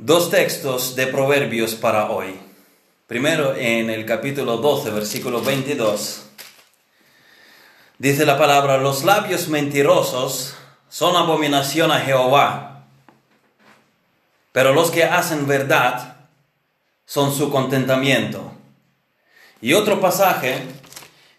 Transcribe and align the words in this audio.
Dos 0.00 0.30
textos 0.30 0.94
de 0.94 1.08
Proverbios 1.08 1.74
para 1.74 2.12
hoy. 2.12 2.38
Primero 3.08 3.56
en 3.56 3.90
el 3.90 4.06
capítulo 4.06 4.58
12, 4.58 4.92
versículo 4.92 5.42
22. 5.42 6.22
Dice 7.98 8.24
la 8.24 8.38
palabra, 8.38 8.78
los 8.78 9.02
labios 9.02 9.48
mentirosos 9.48 10.54
son 10.88 11.16
abominación 11.16 11.90
a 11.90 11.98
Jehová, 11.98 12.86
pero 14.52 14.72
los 14.72 14.92
que 14.92 15.02
hacen 15.02 15.48
verdad 15.48 16.28
son 17.04 17.34
su 17.34 17.50
contentamiento. 17.50 18.52
Y 19.60 19.72
otro 19.72 20.00
pasaje, 20.00 20.62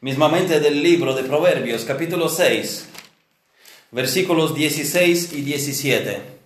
mismamente 0.02 0.60
del 0.60 0.84
libro 0.84 1.14
de 1.14 1.24
Proverbios, 1.24 1.86
capítulo 1.86 2.28
6, 2.28 2.90
versículos 3.92 4.54
16 4.54 5.32
y 5.32 5.44
17. 5.44 6.39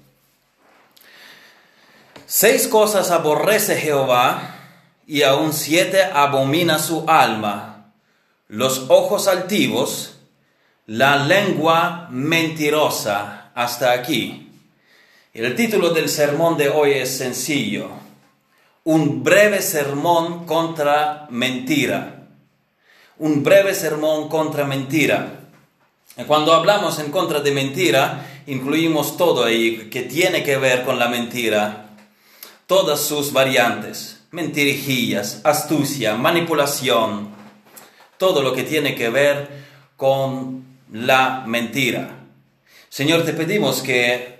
Seis 2.35 2.67
cosas 2.67 3.11
aborrece 3.11 3.75
Jehová 3.75 4.55
y 5.05 5.21
aún 5.21 5.53
siete 5.53 6.01
abomina 6.01 6.79
su 6.79 7.05
alma. 7.07 7.93
Los 8.47 8.85
ojos 8.89 9.27
altivos, 9.27 10.15
la 10.87 11.17
lengua 11.17 12.07
mentirosa. 12.09 13.51
Hasta 13.53 13.91
aquí. 13.91 14.49
El 15.31 15.55
título 15.55 15.91
del 15.91 16.09
sermón 16.09 16.57
de 16.57 16.69
hoy 16.69 16.93
es 16.93 17.15
sencillo. 17.15 17.89
Un 18.84 19.23
breve 19.23 19.61
sermón 19.61 20.47
contra 20.47 21.27
mentira. 21.29 22.29
Un 23.20 23.43
breve 23.43 23.75
sermón 23.75 24.27
contra 24.27 24.65
mentira. 24.65 25.41
Cuando 26.25 26.55
hablamos 26.55 26.97
en 26.97 27.11
contra 27.11 27.41
de 27.41 27.51
mentira, 27.51 28.25
incluimos 28.47 29.17
todo 29.17 29.45
ahí 29.45 29.87
que 29.91 30.01
tiene 30.01 30.43
que 30.43 30.57
ver 30.57 30.84
con 30.84 30.97
la 30.97 31.09
mentira 31.09 31.82
todas 32.74 33.02
sus 33.02 33.32
variantes, 33.32 34.24
mentirijillas, 34.32 35.41
astucia, 35.43 36.16
manipulación, 36.16 37.30
todo 38.18 38.41
lo 38.41 38.52
que 38.52 38.63
tiene 38.63 38.96
que 38.96 39.12
ver 39.12 39.48
con 39.96 40.65
la 40.91 41.43
mentira. 41.46 42.15
Señor, 42.90 43.26
te 43.26 43.34
pedimos 43.34 43.84
que 43.84 44.40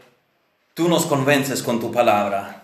tú 0.74 0.90
nos 0.90 1.06
convences 1.06 1.62
con 1.62 1.80
tu 1.80 1.92
palabra, 1.92 2.64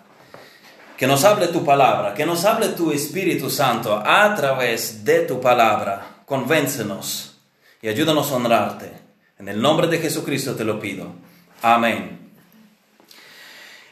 que 0.97 1.05
nos 1.05 1.23
hable 1.23 1.49
tu 1.49 1.63
palabra, 1.63 2.15
que 2.15 2.25
nos 2.25 2.45
hable 2.45 2.69
tu 2.69 2.91
Espíritu 2.91 3.51
Santo 3.51 4.01
a 4.03 4.33
través 4.33 5.05
de 5.05 5.19
tu 5.19 5.39
palabra. 5.39 6.23
Convéncenos 6.25 7.35
y 7.79 7.89
ayúdanos 7.89 8.31
a 8.31 8.37
honrarte. 8.37 8.91
En 9.37 9.47
el 9.47 9.61
nombre 9.61 9.85
de 9.85 9.99
Jesucristo 9.99 10.55
te 10.55 10.63
lo 10.63 10.79
pido. 10.79 11.13
Amén. 11.61 12.18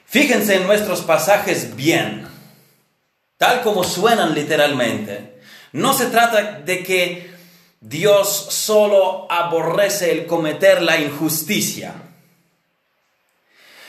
Fíjense 0.10 0.56
en 0.56 0.68
nuestros 0.68 1.02
pasajes 1.02 1.76
bien, 1.76 2.26
tal 3.38 3.62
como 3.62 3.84
suenan 3.84 4.34
literalmente. 4.34 5.42
No 5.74 5.94
se 5.94 6.06
trata 6.06 6.62
de 6.62 6.82
que 6.82 7.36
Dios 7.82 8.30
solo 8.30 9.30
aborrece 9.30 10.14
el 10.14 10.26
cometer 10.26 10.82
la 10.82 10.98
injusticia. 10.98 11.94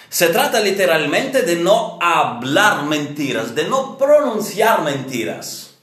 Se 0.09 0.29
trata 0.29 0.59
literalmente 0.59 1.43
de 1.43 1.55
no 1.55 2.01
hablar 2.03 2.83
mentiras, 2.83 3.55
de 3.55 3.69
no 3.69 3.97
pronunciar 3.97 4.83
mentiras. 4.83 5.75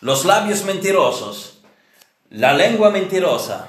Los 0.00 0.24
labios 0.24 0.62
mentirosos, 0.62 1.58
la 2.30 2.54
lengua 2.54 2.88
mentirosa. 2.88 3.68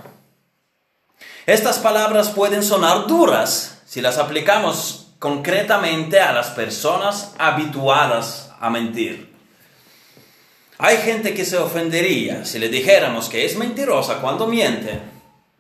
Estas 1.46 1.80
palabras 1.80 2.30
pueden 2.30 2.64
sonar 2.64 3.06
duras 3.08 3.82
si 3.86 4.00
las 4.00 4.18
aplicamos 4.18 5.09
concretamente 5.20 6.20
a 6.20 6.32
las 6.32 6.50
personas 6.52 7.34
habituadas 7.38 8.52
a 8.60 8.70
mentir. 8.70 9.30
Hay 10.78 10.98
gente 10.98 11.34
que 11.34 11.44
se 11.44 11.58
ofendería 11.58 12.46
si 12.46 12.58
le 12.58 12.70
dijéramos 12.70 13.28
que 13.28 13.46
es 13.46 13.58
mentirosa 13.58 14.22
cuando 14.22 14.48
miente, 14.48 14.98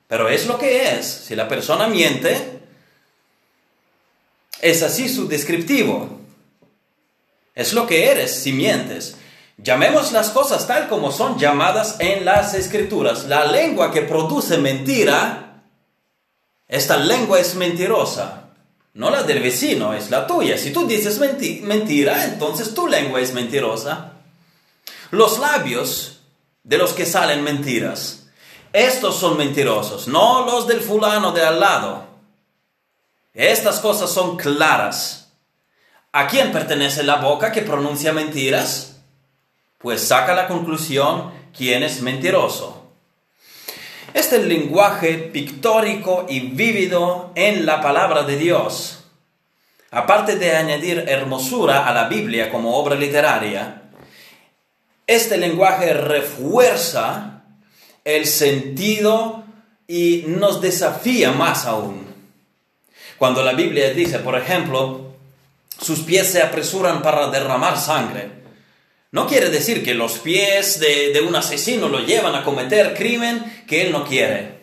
pero 0.08 0.30
es 0.30 0.47
lo 0.47 0.58
que 0.58 0.97
es. 0.97 1.06
Si 1.06 1.36
la 1.36 1.50
persona 1.50 1.88
miente, 1.88 2.62
es 4.62 4.81
así 4.81 5.09
su 5.09 5.28
descriptivo. 5.28 6.20
Es 7.53 7.74
lo 7.74 7.86
que 7.86 8.09
eres 8.09 8.31
si 8.34 8.53
mientes. 8.53 9.18
Llamemos 9.58 10.14
las 10.14 10.30
cosas 10.30 10.66
tal 10.68 10.88
como 10.88 11.12
son 11.12 11.38
llamadas 11.38 11.97
en 12.00 12.24
las 12.24 12.53
escrituras. 12.53 13.26
La 13.26 13.44
lengua 13.44 13.91
que 13.91 14.03
produce 14.03 14.58
mentira, 14.58 15.64
esta 16.70 16.96
lengua 16.96 17.41
es 17.41 17.56
mentirosa. 17.56 18.39
No 18.94 19.10
la 19.10 19.24
del 19.24 19.42
vecino, 19.42 19.94
es 19.94 20.10
la 20.10 20.26
tuya. 20.26 20.58
Si 20.58 20.72
tú 20.72 20.88
dices 20.88 21.20
mentira, 21.20 22.26
entonces 22.26 22.74
tu 22.74 22.88
lengua 22.88 23.22
es 23.22 23.34
mentirosa. 23.34 24.14
Los 25.12 25.40
labios 25.40 26.22
de 26.64 26.78
los 26.78 26.94
que 26.94 27.06
salen 27.06 27.44
mentiras, 27.44 28.28
estos 28.74 29.16
son 29.16 29.38
mentirosos, 29.38 30.08
no 30.08 30.46
los 30.46 30.68
del 30.68 30.82
fulano 30.82 31.32
de 31.32 31.44
al 31.44 31.60
lado. 31.60 32.08
Estas 33.34 33.80
cosas 33.80 34.12
son 34.12 34.38
claras. 34.38 35.32
¿A 36.12 36.28
quién 36.28 36.52
pertenece 36.52 37.04
la 37.04 37.18
boca 37.18 37.52
que 37.52 37.62
pronuncia 37.62 38.12
mentiras? 38.12 39.02
Pues 39.78 40.08
saca 40.08 40.34
la 40.34 40.48
conclusión 40.48 41.32
quién 41.56 41.84
es 41.84 42.02
mentiroso. 42.02 42.78
Este 44.14 44.40
lenguaje 44.40 45.18
pictórico 45.18 46.25
y 46.28 46.40
vívido 46.40 47.31
en 47.36 47.66
la 47.66 47.80
palabra 47.81 48.24
de 48.24 48.38
Dios. 48.38 49.03
Aparte 49.92 50.36
de 50.36 50.56
añadir 50.56 51.06
hermosura 51.08 51.88
a 51.88 51.94
la 51.94 52.08
Biblia 52.08 52.52
como 52.52 52.75
obra 52.75 52.96
literaria, 52.96 53.84
este 55.06 55.38
lenguaje 55.38 55.94
refuerza 55.94 57.44
el 58.03 58.25
sentido 58.25 59.44
y 59.88 60.26
nos 60.28 60.62
desafía 60.62 61.31
más 61.31 61.66
aún. 61.66 62.08
Cuando 63.18 63.44
la 63.44 63.53
Biblia 63.53 63.94
dice, 63.94 64.20
por 64.20 64.38
ejemplo, 64.38 65.14
sus 65.80 66.00
pies 66.00 66.31
se 66.31 66.41
apresuran 66.41 67.02
para 67.02 67.30
derramar 67.30 67.78
sangre, 67.78 68.39
no 69.12 69.28
quiere 69.28 69.50
decir 69.50 69.84
que 69.84 69.96
los 69.96 70.20
pies 70.20 70.80
de, 70.80 71.20
un 71.28 71.36
asesino 71.36 71.90
lo 71.90 72.00
llevan 72.00 72.36
a 72.36 72.44
cometer 72.44 72.94
crimen 72.94 73.64
que 73.68 73.81
él 73.81 73.92
no 73.92 74.06
quiere. 74.06 74.59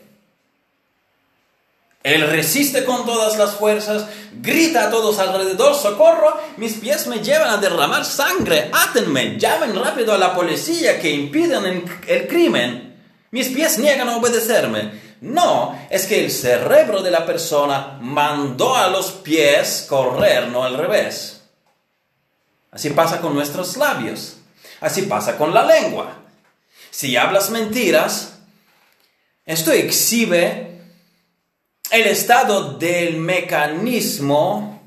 Él 2.04 2.22
resiste 2.30 2.84
con 2.84 3.04
todas 3.04 3.36
las 3.36 3.56
fuerzas, 3.56 4.06
grita 4.34 4.84
a 4.84 4.90
todos 4.90 5.18
alrededor, 5.18 5.74
socorro, 5.74 6.40
mis 6.56 6.74
pies 6.74 7.08
me 7.08 7.18
llevan 7.18 7.48
a 7.48 7.56
derramar 7.56 8.04
sangre, 8.04 8.70
átenme, 8.72 9.36
llamen 9.36 9.74
rápido 9.74 10.14
a 10.14 10.18
la 10.18 10.32
policía 10.32 11.00
que 11.00 11.10
impiden 11.10 11.84
el 12.06 12.28
crimen. 12.28 12.96
Mis 13.32 13.48
pies 13.48 13.78
niegan 13.80 14.08
a 14.08 14.16
obedecerme. 14.18 14.92
No, 15.20 15.76
es 15.90 16.06
que 16.06 16.24
el 16.24 16.30
cerebro 16.30 17.02
de 17.02 17.10
la 17.10 17.26
persona 17.26 17.98
mandó 18.00 18.76
a 18.76 18.88
los 18.88 19.10
pies 19.10 19.86
correr, 19.88 20.46
no 20.48 20.62
al 20.62 20.76
revés. 20.76 21.42
Así 22.70 22.90
pasa 22.90 23.20
con 23.20 23.34
nuestros 23.34 23.76
labios. 23.76 24.35
Así 24.80 25.02
pasa 25.02 25.36
con 25.36 25.54
la 25.54 25.64
lengua. 25.64 26.22
Si 26.90 27.16
hablas 27.16 27.50
mentiras, 27.50 28.38
esto 29.44 29.72
exhibe 29.72 30.80
el 31.90 32.06
estado 32.06 32.78
del 32.78 33.18
mecanismo 33.18 34.82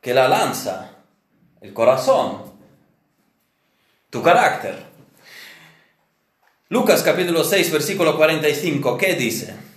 que 0.00 0.14
la 0.14 0.28
lanza, 0.28 0.90
el 1.60 1.72
corazón, 1.72 2.52
tu 4.10 4.22
carácter. 4.22 4.86
Lucas 6.70 7.02
capítulo 7.02 7.44
6, 7.44 7.72
versículo 7.72 8.16
45, 8.16 8.96
¿qué 8.98 9.14
dice? 9.14 9.67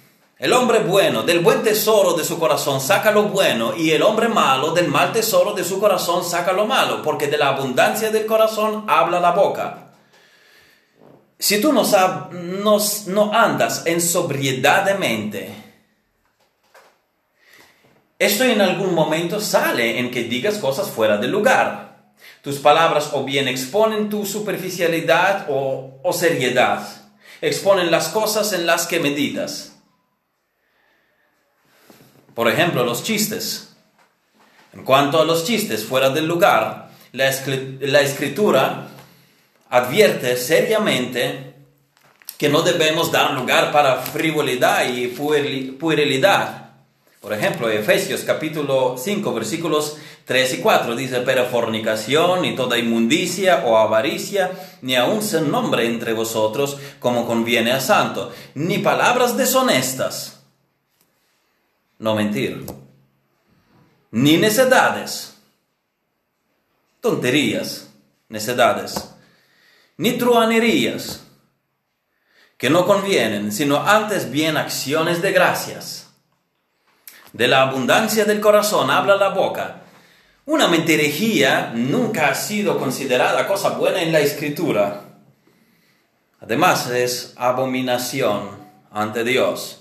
El 0.41 0.53
hombre 0.53 0.79
bueno 0.79 1.21
del 1.21 1.41
buen 1.41 1.61
tesoro 1.61 2.13
de 2.13 2.25
su 2.25 2.39
corazón 2.39 2.81
saca 2.81 3.11
lo 3.11 3.25
bueno 3.25 3.75
y 3.77 3.91
el 3.91 4.01
hombre 4.01 4.27
malo 4.27 4.71
del 4.71 4.87
mal 4.87 5.13
tesoro 5.13 5.53
de 5.53 5.63
su 5.63 5.79
corazón 5.79 6.25
saca 6.25 6.51
lo 6.51 6.65
malo, 6.65 7.03
porque 7.03 7.27
de 7.27 7.37
la 7.37 7.49
abundancia 7.49 8.09
del 8.09 8.25
corazón 8.25 8.85
habla 8.87 9.19
la 9.19 9.33
boca. 9.33 9.91
Si 11.37 11.61
tú 11.61 11.71
no, 11.71 11.83
no 13.05 13.33
andas 13.35 13.83
en 13.85 14.01
sobriedad 14.01 14.83
de 14.83 14.95
mente, 14.95 15.53
esto 18.17 18.43
en 18.43 18.61
algún 18.61 18.95
momento 18.95 19.39
sale 19.39 19.99
en 19.99 20.09
que 20.09 20.23
digas 20.23 20.57
cosas 20.57 20.89
fuera 20.89 21.17
de 21.17 21.27
lugar. 21.27 22.13
Tus 22.41 22.57
palabras 22.57 23.11
o 23.13 23.23
bien 23.23 23.47
exponen 23.47 24.09
tu 24.09 24.25
superficialidad 24.25 25.45
o 25.47 26.11
seriedad, 26.13 26.81
exponen 27.41 27.91
las 27.91 28.07
cosas 28.07 28.53
en 28.53 28.65
las 28.65 28.87
que 28.87 28.99
meditas. 28.99 29.70
Por 32.33 32.47
ejemplo, 32.47 32.83
los 32.83 33.03
chistes. 33.03 33.73
En 34.73 34.83
cuanto 34.83 35.19
a 35.19 35.25
los 35.25 35.43
chistes 35.43 35.83
fuera 35.83 36.09
del 36.09 36.27
lugar, 36.27 36.91
la, 37.11 37.27
escritura 38.01 38.87
advierte 39.69 40.37
seriamente 40.37 41.53
que 42.37 42.49
no 42.49 42.61
debemos 42.61 43.11
dar 43.11 43.33
lugar 43.33 43.71
para 43.71 43.97
frivolidad 43.97 44.87
y 44.87 45.07
puerilidad. 45.07 46.61
Por 47.19 47.33
ejemplo, 47.33 47.69
Efesios 47.69 48.21
capítulo 48.21 48.95
5, 48.97 49.33
versículos 49.33 49.97
3 50.25 50.55
y 50.55 50.57
4 50.57 50.95
dice, 50.95 51.19
pero 51.19 51.45
fornicación, 51.45 52.41
ni 52.41 52.55
toda 52.55 52.77
inmundicia 52.77 53.63
o 53.65 53.77
avaricia, 53.77 54.51
ni 54.81 54.95
aun 54.95 55.21
se 55.21 55.41
nombre 55.41 55.85
entre 55.85 56.13
vosotros 56.13 56.77
como 56.99 57.27
conviene 57.27 57.73
a 57.73 57.79
santo, 57.79 58.31
ni 58.55 58.79
palabras 58.79 59.37
deshonestas, 59.37 60.40
no 62.01 62.15
mentir, 62.15 62.65
ni 64.11 64.35
necedades, 64.35 65.37
tonterías, 66.99 67.89
necedades, 68.27 69.15
ni 69.95 70.17
truanerías, 70.17 71.25
que 72.57 72.69
no 72.69 72.85
convienen, 72.85 73.53
sino 73.53 73.77
antes 73.77 74.29
bien 74.29 74.57
acciones 74.57 75.21
de 75.21 75.31
gracias 75.31 76.01
de 77.33 77.47
la 77.47 77.61
abundancia 77.61 78.25
del 78.25 78.41
corazón 78.41 78.89
habla 78.91 79.15
la 79.15 79.29
boca. 79.29 79.83
Una 80.45 80.67
mentirejía 80.67 81.71
nunca 81.73 82.29
ha 82.29 82.35
sido 82.35 82.77
considerada 82.77 83.47
cosa 83.47 83.69
buena 83.69 84.01
en 84.01 84.11
la 84.11 84.19
escritura. 84.19 85.03
Además 86.39 86.89
es 86.89 87.33
abominación 87.37 88.59
ante 88.91 89.23
Dios. 89.23 89.80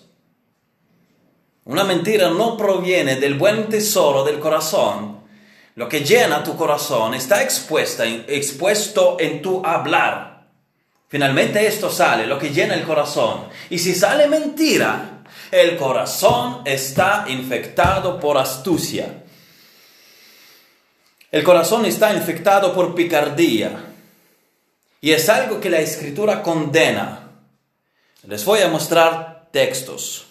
Una 1.64 1.84
mentira 1.84 2.30
no 2.30 2.56
proviene 2.56 3.16
del 3.16 3.34
buen 3.34 3.68
tesoro 3.68 4.24
del 4.24 4.38
corazón. 4.40 5.20
Lo 5.76 5.88
que 5.88 6.00
llena 6.00 6.42
tu 6.42 6.56
corazón 6.56 7.14
está 7.14 7.42
expuesto 7.42 9.16
en 9.20 9.42
tu 9.42 9.64
hablar. 9.64 10.46
Finalmente 11.08 11.66
esto 11.66 11.90
sale, 11.90 12.26
lo 12.26 12.38
que 12.38 12.50
llena 12.50 12.74
el 12.74 12.84
corazón. 12.84 13.48
Y 13.68 13.78
si 13.78 13.94
sale 13.94 14.28
mentira, 14.28 15.22
el 15.50 15.76
corazón 15.76 16.62
está 16.64 17.24
infectado 17.28 18.18
por 18.20 18.38
astucia. 18.38 19.24
El 21.30 21.44
corazón 21.44 21.84
está 21.84 22.14
infectado 22.14 22.74
por 22.74 22.94
picardía. 22.94 23.86
Y 25.00 25.12
es 25.12 25.28
algo 25.28 25.60
que 25.60 25.70
la 25.70 25.80
escritura 25.80 26.42
condena. 26.42 27.30
Les 28.24 28.44
voy 28.44 28.60
a 28.60 28.68
mostrar 28.68 29.48
textos. 29.50 30.26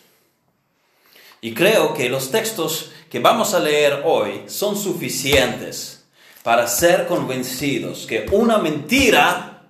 Y 1.42 1.54
creo 1.54 1.94
que 1.94 2.10
los 2.10 2.32
textos 2.32 2.92
que 3.10 3.20
vamos 3.20 3.54
a 3.54 3.60
leer 3.60 4.02
hoy 4.06 4.44
son 4.48 4.78
suficientes 4.78 6.06
para 6.44 6.68
ser 6.68 7.08
convencidos 7.08 8.06
que 8.06 8.26
una 8.32 8.58
mentira 8.58 9.64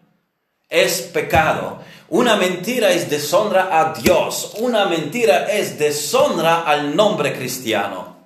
es 0.69 1.01
pecado 1.01 1.79
una 2.11 2.37
mentira 2.37 2.89
es 2.91 3.07
deshonra 3.09 3.69
a 3.71 3.93
Dios. 3.93 4.53
Una 4.57 4.85
mentira 4.85 5.45
es 5.51 5.77
deshonra 5.77 6.61
al 6.63 6.95
nombre 6.95 7.33
cristiano. 7.33 8.17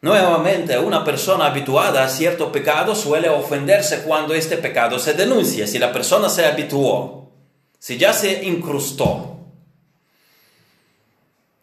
Nuevamente, 0.00 0.78
una 0.78 1.04
persona 1.04 1.46
habituada 1.46 2.04
a 2.04 2.08
cierto 2.08 2.52
pecado 2.52 2.94
suele 2.94 3.28
ofenderse 3.28 4.02
cuando 4.02 4.34
este 4.34 4.56
pecado 4.56 4.98
se 4.98 5.14
denuncia, 5.14 5.66
si 5.66 5.78
la 5.78 5.92
persona 5.92 6.30
se 6.30 6.46
habituó, 6.46 7.32
si 7.78 7.98
ya 7.98 8.12
se 8.12 8.44
incrustó. 8.44 9.39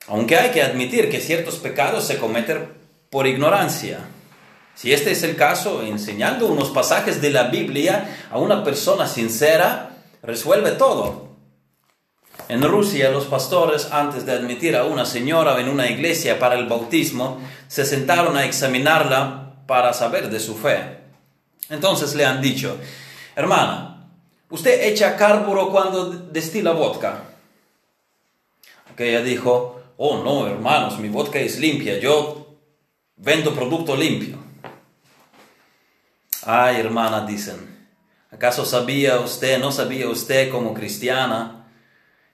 Aunque 0.07 0.38
hay 0.38 0.51
que 0.51 0.62
admitir 0.62 1.09
que 1.09 1.19
ciertos 1.19 1.56
pecados 1.56 2.06
se 2.06 2.18
cometen 2.18 2.69
por 3.09 3.27
ignorancia. 3.27 4.00
Si 4.74 4.94
este 4.94 5.12
es 5.12 5.24
el 5.24 5.36
caso, 5.36 5.83
enseñando 5.83 6.48
unos 6.48 6.69
pasajes 6.69 7.21
de 7.21 7.31
la 7.31 7.44
Biblia 7.44 8.27
a 8.31 8.38
una 8.38 8.63
persona 8.63 9.07
sincera, 9.07 9.98
resuelve 10.21 10.71
todo. 10.71 11.27
En 12.50 12.62
Rusia 12.62 13.09
los 13.12 13.25
pastores, 13.25 13.89
antes 13.92 14.25
de 14.25 14.31
admitir 14.31 14.77
a 14.77 14.86
una 14.86 15.06
señora 15.06 15.59
en 15.59 15.68
una 15.68 15.89
iglesia 15.89 16.39
para 16.39 16.56
el 16.56 16.68
bautismo, 16.68 17.39
se 17.68 17.86
sentaron 17.86 18.38
a 18.38 18.45
examinarla 18.45 19.63
para 19.68 19.92
saber 19.94 20.30
de 20.30 20.39
su 20.39 20.56
fe. 20.56 21.00
Entonces 21.69 22.15
le 22.15 22.25
han 22.25 22.42
dicho, 22.42 22.77
hermana, 23.36 24.07
¿usted 24.50 24.86
echa 24.86 25.18
carburo 25.18 25.69
cuando 25.69 26.10
destila 26.10 26.71
vodka? 26.71 27.24
Aquella 28.89 29.21
dijo, 29.21 29.81
oh 29.97 30.23
no, 30.23 30.47
hermanos, 30.47 30.99
mi 30.99 31.09
vodka 31.09 31.39
es 31.39 31.59
limpia, 31.59 31.99
yo 31.99 32.55
vendo 33.15 33.53
producto 33.53 33.95
limpio. 33.95 34.38
Ay, 36.44 36.77
hermana, 36.77 37.25
dicen, 37.25 37.77
¿Acaso 38.31 38.65
sabía 38.65 39.19
usted, 39.19 39.57
no 39.57 39.71
sabía 39.71 40.09
usted 40.09 40.51
como 40.51 40.73
cristiana, 40.73 41.65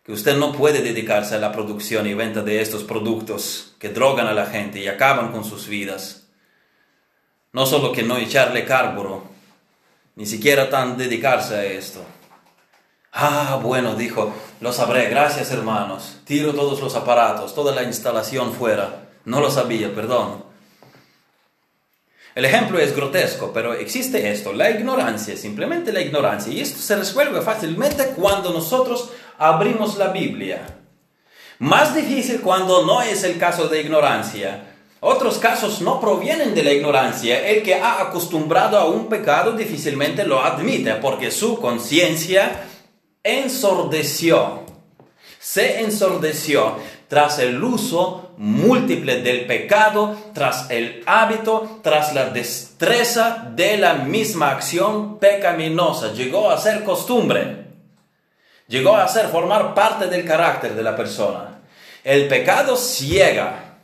que 0.03 0.11
usted 0.11 0.35
no 0.35 0.51
puede 0.51 0.81
dedicarse 0.81 1.35
a 1.35 1.39
la 1.39 1.51
producción 1.51 2.07
y 2.07 2.13
venta 2.13 2.41
de 2.41 2.61
estos 2.61 2.83
productos 2.83 3.75
que 3.79 3.89
drogan 3.89 4.27
a 4.27 4.33
la 4.33 4.47
gente 4.47 4.79
y 4.79 4.87
acaban 4.87 5.31
con 5.31 5.45
sus 5.45 5.67
vidas? 5.67 6.27
No 7.51 7.67
solo 7.67 7.91
que 7.91 8.01
no 8.01 8.17
echarle 8.17 8.65
carburo, 8.65 9.23
ni 10.15 10.25
siquiera 10.25 10.69
tan 10.69 10.97
dedicarse 10.97 11.55
a 11.55 11.63
esto. 11.63 12.03
Ah, 13.15 13.59
bueno, 13.61 13.93
dijo, 13.95 14.33
lo 14.59 14.73
sabré, 14.73 15.07
gracias 15.07 15.51
hermanos. 15.51 16.17
Tiro 16.25 16.53
todos 16.55 16.81
los 16.81 16.95
aparatos, 16.95 17.53
toda 17.53 17.73
la 17.75 17.83
instalación 17.83 18.53
fuera. 18.53 19.09
No 19.25 19.39
lo 19.39 19.51
sabía, 19.51 19.93
perdón. 19.93 20.43
El 22.33 22.45
ejemplo 22.45 22.79
es 22.79 22.95
grotesco, 22.95 23.51
pero 23.53 23.75
existe 23.75 24.31
esto, 24.31 24.51
la 24.51 24.71
ignorancia, 24.71 25.37
simplemente 25.37 25.93
la 25.93 26.01
ignorancia. 26.01 26.51
Y 26.51 26.61
esto 26.61 26.79
se 26.79 26.95
resuelve 26.95 27.41
fácilmente 27.41 28.13
cuando 28.15 28.51
nosotros 28.51 29.11
abrimos 29.37 29.97
la 29.97 30.07
Biblia. 30.07 30.65
Más 31.59 31.93
difícil 31.93 32.41
cuando 32.41 32.83
no 32.83 33.03
es 33.03 33.23
el 33.23 33.37
caso 33.37 33.67
de 33.67 33.81
ignorancia. 33.81 34.71
Otros 35.01 35.37
casos 35.37 35.81
no 35.81 35.99
provienen 36.01 36.55
de 36.55 36.63
la 36.63 36.73
ignorancia. 36.73 37.47
El 37.47 37.61
que 37.61 37.75
ha 37.75 38.01
acostumbrado 38.01 38.79
a 38.79 38.85
un 38.85 39.07
pecado 39.07 39.51
difícilmente 39.51 40.25
lo 40.25 40.41
admite 40.41 40.95
porque 40.95 41.29
su 41.29 41.59
conciencia 41.59 42.63
ensordeció. 43.23 44.63
Se 45.39 45.81
ensordeció 45.81 46.77
tras 47.07 47.39
el 47.39 47.63
uso 47.63 48.33
múltiple 48.37 49.21
del 49.21 49.45
pecado, 49.45 50.17
tras 50.33 50.69
el 50.71 51.03
hábito, 51.05 51.79
tras 51.83 52.13
la 52.13 52.29
destreza 52.29 53.51
de 53.51 53.77
la 53.77 53.93
misma 53.93 54.51
acción 54.51 55.19
pecaminosa. 55.19 56.13
Llegó 56.13 56.49
a 56.49 56.57
ser 56.57 56.83
costumbre. 56.83 57.65
Llegó 58.67 58.95
a 58.95 59.07
ser 59.07 59.27
formar 59.27 59.73
parte 59.73 60.07
del 60.07 60.25
carácter 60.25 60.73
de 60.73 60.83
la 60.83 60.95
persona. 60.95 61.59
El 62.03 62.27
pecado 62.27 62.75
ciega. 62.75 63.77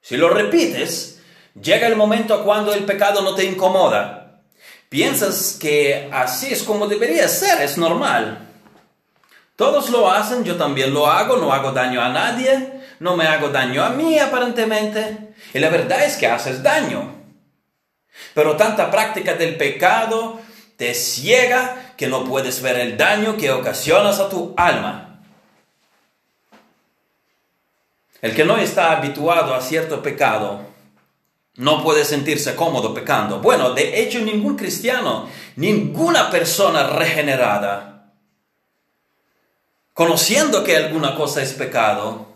Si 0.00 0.16
lo 0.16 0.28
repites, 0.30 1.20
llega 1.60 1.86
el 1.86 1.96
momento 1.96 2.42
cuando 2.44 2.74
el 2.74 2.84
pecado 2.84 3.22
no 3.22 3.34
te 3.34 3.44
incomoda. 3.44 4.40
Piensas 4.88 5.56
que 5.60 6.08
así 6.12 6.52
es 6.52 6.64
como 6.64 6.88
debería 6.88 7.28
ser, 7.28 7.62
es 7.62 7.78
normal. 7.78 8.49
Todos 9.60 9.90
lo 9.90 10.10
hacen, 10.10 10.42
yo 10.42 10.56
también 10.56 10.94
lo 10.94 11.06
hago, 11.06 11.36
no 11.36 11.52
hago 11.52 11.72
daño 11.72 12.00
a 12.00 12.08
nadie, 12.08 12.80
no 12.98 13.14
me 13.14 13.26
hago 13.26 13.50
daño 13.50 13.84
a 13.84 13.90
mí 13.90 14.18
aparentemente. 14.18 15.34
Y 15.52 15.58
la 15.58 15.68
verdad 15.68 16.02
es 16.02 16.16
que 16.16 16.26
haces 16.26 16.62
daño. 16.62 17.14
Pero 18.32 18.56
tanta 18.56 18.90
práctica 18.90 19.34
del 19.34 19.58
pecado 19.58 20.40
te 20.78 20.94
ciega 20.94 21.92
que 21.98 22.06
no 22.06 22.24
puedes 22.24 22.62
ver 22.62 22.78
el 22.78 22.96
daño 22.96 23.36
que 23.36 23.50
ocasionas 23.50 24.18
a 24.18 24.30
tu 24.30 24.54
alma. 24.56 25.20
El 28.22 28.34
que 28.34 28.46
no 28.46 28.56
está 28.56 28.92
habituado 28.92 29.54
a 29.54 29.60
cierto 29.60 30.02
pecado 30.02 30.62
no 31.56 31.84
puede 31.84 32.06
sentirse 32.06 32.56
cómodo 32.56 32.94
pecando. 32.94 33.40
Bueno, 33.40 33.74
de 33.74 34.00
hecho 34.00 34.20
ningún 34.20 34.56
cristiano, 34.56 35.28
ninguna 35.56 36.30
persona 36.30 36.84
regenerada 36.84 37.99
conociendo 39.94 40.64
que 40.64 40.76
alguna 40.76 41.14
cosa 41.14 41.42
es 41.42 41.52
pecado, 41.52 42.30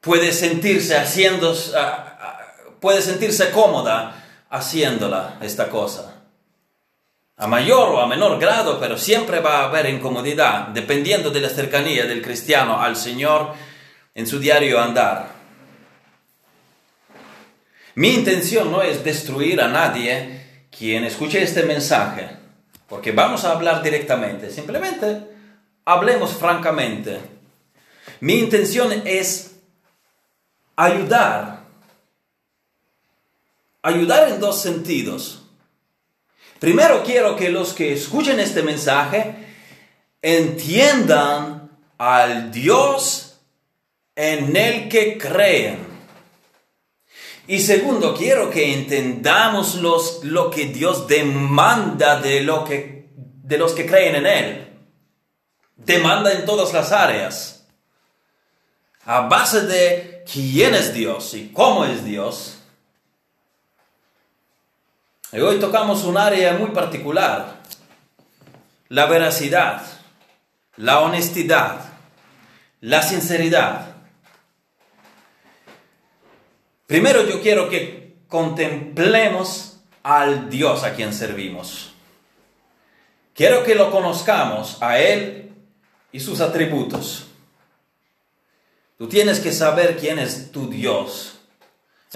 puede 0.00 0.32
sentirse 0.32 0.96
haciendo, 0.96 1.54
ah, 1.76 2.18
ah, 2.20 2.38
puede 2.80 3.02
sentirse 3.02 3.50
cómoda 3.50 4.24
haciéndola 4.50 5.38
esta 5.40 5.68
cosa. 5.68 6.12
A 7.36 7.46
mayor 7.46 7.90
o 7.90 8.00
a 8.00 8.06
menor 8.06 8.38
grado, 8.38 8.80
pero 8.80 8.96
siempre 8.96 9.40
va 9.40 9.58
a 9.60 9.64
haber 9.64 9.86
incomodidad, 9.90 10.68
dependiendo 10.68 11.30
de 11.30 11.40
la 11.40 11.50
cercanía 11.50 12.06
del 12.06 12.22
cristiano 12.22 12.80
al 12.80 12.96
Señor 12.96 13.52
en 14.14 14.26
su 14.26 14.38
diario 14.38 14.80
andar. 14.80 15.36
Mi 17.94 18.14
intención 18.14 18.70
no 18.70 18.82
es 18.82 19.04
destruir 19.04 19.60
a 19.60 19.68
nadie 19.68 20.66
quien 20.70 21.04
escuche 21.04 21.42
este 21.42 21.62
mensaje, 21.62 22.28
porque 22.88 23.12
vamos 23.12 23.44
a 23.44 23.52
hablar 23.52 23.82
directamente, 23.82 24.50
simplemente 24.50 25.35
hablemos 25.86 26.34
francamente. 26.34 27.20
Mi 28.20 28.34
intención 28.34 28.92
es 29.06 29.56
ayudar. 30.74 31.64
Ayudar 33.80 34.28
en 34.28 34.40
dos 34.40 34.60
sentidos. 34.60 35.44
Primero 36.58 37.02
quiero 37.04 37.36
que 37.36 37.50
los 37.50 37.72
que 37.72 37.92
escuchen 37.92 38.40
este 38.40 38.62
mensaje 38.62 39.34
entiendan 40.22 41.70
al 41.98 42.50
Dios 42.50 43.38
en 44.16 44.56
el 44.56 44.88
que 44.88 45.16
creen. 45.16 45.86
Y 47.46 47.60
segundo, 47.60 48.12
quiero 48.14 48.50
que 48.50 48.74
entendamos 48.74 49.76
los, 49.76 50.24
lo 50.24 50.50
que 50.50 50.66
Dios 50.66 51.06
demanda 51.06 52.20
de, 52.20 52.40
lo 52.40 52.64
que, 52.64 53.10
de 53.14 53.58
los 53.58 53.72
que 53.72 53.86
creen 53.86 54.16
en 54.16 54.26
Él. 54.26 54.66
Demanda 55.76 56.32
en 56.32 56.44
todas 56.44 56.72
las 56.72 56.90
áreas. 56.90 57.66
A 59.04 59.20
base 59.22 59.62
de 59.62 60.24
quién 60.30 60.74
es 60.74 60.92
Dios 60.92 61.34
y 61.34 61.50
cómo 61.52 61.84
es 61.84 62.04
Dios. 62.04 62.58
Hoy 65.32 65.60
tocamos 65.60 66.04
un 66.04 66.16
área 66.16 66.54
muy 66.54 66.70
particular. 66.70 67.60
La 68.88 69.06
veracidad, 69.06 69.82
la 70.76 71.00
honestidad, 71.00 71.80
la 72.80 73.02
sinceridad. 73.02 73.96
Primero 76.86 77.26
yo 77.26 77.42
quiero 77.42 77.68
que 77.68 78.16
contemplemos 78.28 79.80
al 80.02 80.48
Dios 80.48 80.84
a 80.84 80.94
quien 80.94 81.12
servimos. 81.12 81.92
Quiero 83.34 83.64
que 83.64 83.74
lo 83.74 83.90
conozcamos 83.90 84.80
a 84.80 84.98
Él 84.98 85.45
y 86.16 86.20
sus 86.20 86.40
atributos. 86.40 87.26
Tú 88.96 89.06
tienes 89.06 89.38
que 89.38 89.52
saber 89.52 89.98
quién 89.98 90.18
es 90.18 90.50
tu 90.50 90.66
Dios. 90.70 91.34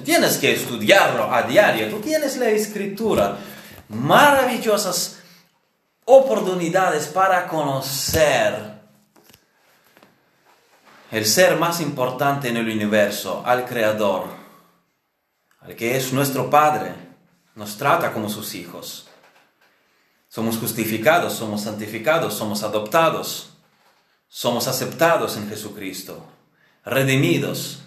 Tienes 0.03 0.39
que 0.39 0.55
estudiarlo 0.55 1.31
a 1.31 1.43
diario. 1.43 1.91
Tú 1.91 2.01
tienes 2.01 2.39
la 2.39 2.49
escritura. 2.49 3.37
Maravillosas 3.91 5.19
oportunidades 6.07 7.09
para 7.09 7.47
conocer 7.47 8.81
el 11.11 11.27
ser 11.27 11.57
más 11.57 11.83
importante 11.83 12.49
en 12.49 12.57
el 12.57 12.71
universo, 12.71 13.43
al 13.45 13.67
Creador 13.67 14.41
al 15.61 15.77
que 15.77 15.95
es 15.95 16.15
nuestro 16.15 16.49
Padre, 16.49 16.95
nos 17.55 17.77
trata 17.77 18.15
como 18.15 18.31
sus 18.31 18.55
hijos. 18.55 19.09
Somos 20.27 20.57
justificados, 20.57 21.35
somos 21.35 21.61
santificados, 21.61 22.33
somos 22.33 22.63
adoptados, 22.63 23.50
somos 24.31 24.67
aceptados 24.67 25.37
en 25.37 25.47
Jesucristo, 25.51 26.25
redimidos. 26.87 27.83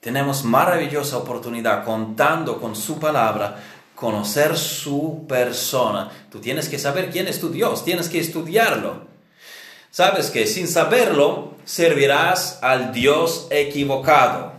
Tenemos 0.00 0.42
maravillosa 0.42 1.18
oportunidad 1.18 1.84
contando 1.84 2.60
con 2.60 2.74
su 2.74 2.98
palabra, 2.98 3.62
conocer 3.94 4.58
su 4.58 5.24
persona. 5.28 6.10
Tú 6.32 6.40
tienes 6.40 6.68
que 6.68 6.80
saber 6.80 7.12
quién 7.12 7.28
es 7.28 7.38
tu 7.38 7.50
Dios, 7.50 7.84
tienes 7.84 8.08
que 8.08 8.18
estudiarlo. 8.18 9.06
Sabes 9.92 10.30
que 10.30 10.48
sin 10.48 10.66
saberlo 10.66 11.54
servirás 11.64 12.58
al 12.62 12.92
Dios 12.92 13.46
equivocado 13.50 14.52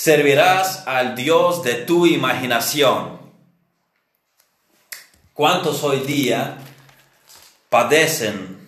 servirás 0.00 0.86
al 0.86 1.14
Dios 1.14 1.62
de 1.62 1.74
tu 1.74 2.06
imaginación. 2.06 3.20
¿Cuántos 5.34 5.84
hoy 5.84 6.00
día 6.00 6.56
padecen 7.68 8.59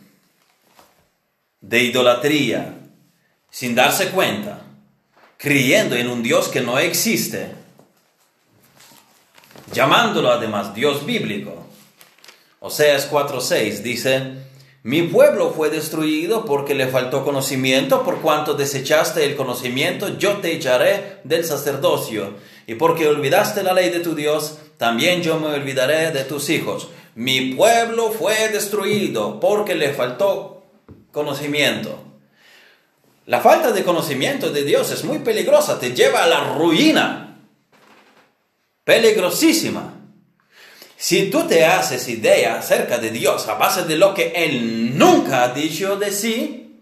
de 1.62 1.84
idolatría 1.84 2.74
sin 3.50 3.74
darse 3.74 4.10
cuenta, 4.10 4.60
creyendo 5.38 5.96
en 5.96 6.10
un 6.10 6.22
Dios 6.22 6.48
que 6.48 6.60
no 6.60 6.78
existe, 6.78 7.52
llamándolo 9.72 10.30
además 10.30 10.74
Dios 10.74 11.06
bíblico? 11.06 11.66
Oseas 12.60 13.10
4:6 13.10 13.82
dice, 13.82 14.32
mi 14.84 15.02
pueblo 15.02 15.52
fue 15.52 15.70
destruido 15.70 16.44
porque 16.44 16.74
le 16.74 16.88
faltó 16.88 17.24
conocimiento, 17.24 18.02
por 18.02 18.20
cuanto 18.20 18.54
desechaste 18.54 19.24
el 19.24 19.36
conocimiento, 19.36 20.18
yo 20.18 20.38
te 20.38 20.52
echaré 20.52 21.20
del 21.22 21.44
sacerdocio. 21.44 22.34
Y 22.66 22.74
porque 22.74 23.06
olvidaste 23.06 23.62
la 23.62 23.74
ley 23.74 23.90
de 23.90 24.00
tu 24.00 24.16
Dios, 24.16 24.58
también 24.78 25.22
yo 25.22 25.38
me 25.38 25.48
olvidaré 25.48 26.10
de 26.10 26.24
tus 26.24 26.50
hijos. 26.50 26.88
Mi 27.14 27.54
pueblo 27.54 28.10
fue 28.10 28.48
destruido 28.48 29.38
porque 29.38 29.76
le 29.76 29.92
faltó 29.92 30.51
conocimiento. 31.12 31.98
La 33.26 33.40
falta 33.40 33.70
de 33.70 33.84
conocimiento 33.84 34.50
de 34.50 34.64
Dios 34.64 34.90
es 34.90 35.04
muy 35.04 35.20
peligrosa, 35.20 35.78
te 35.78 35.94
lleva 35.94 36.24
a 36.24 36.26
la 36.26 36.54
ruina. 36.54 37.38
Peligrosísima. 38.84 39.94
Si 40.96 41.30
tú 41.30 41.44
te 41.46 41.64
haces 41.64 42.08
idea 42.08 42.58
acerca 42.58 42.98
de 42.98 43.10
Dios 43.10 43.48
a 43.48 43.54
base 43.54 43.84
de 43.84 43.96
lo 43.96 44.14
que 44.14 44.32
Él 44.34 44.96
nunca 44.98 45.44
ha 45.44 45.48
dicho 45.48 45.96
de 45.96 46.12
sí, 46.12 46.80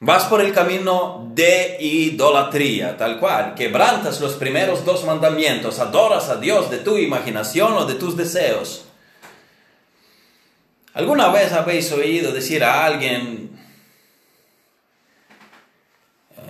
vas 0.00 0.24
por 0.24 0.40
el 0.40 0.52
camino 0.52 1.30
de 1.32 1.76
idolatría, 1.80 2.96
tal 2.96 3.18
cual. 3.18 3.54
Quebrantas 3.54 4.20
los 4.20 4.34
primeros 4.34 4.84
dos 4.84 5.04
mandamientos, 5.04 5.78
adoras 5.78 6.28
a 6.28 6.36
Dios 6.36 6.70
de 6.70 6.78
tu 6.78 6.98
imaginación 6.98 7.72
o 7.74 7.86
de 7.86 7.94
tus 7.94 8.16
deseos. 8.16 8.83
¿Alguna 10.94 11.28
vez 11.30 11.52
habéis 11.52 11.90
oído 11.90 12.30
decir 12.30 12.62
a 12.62 12.86
alguien, 12.86 13.50
eh, 16.36 16.40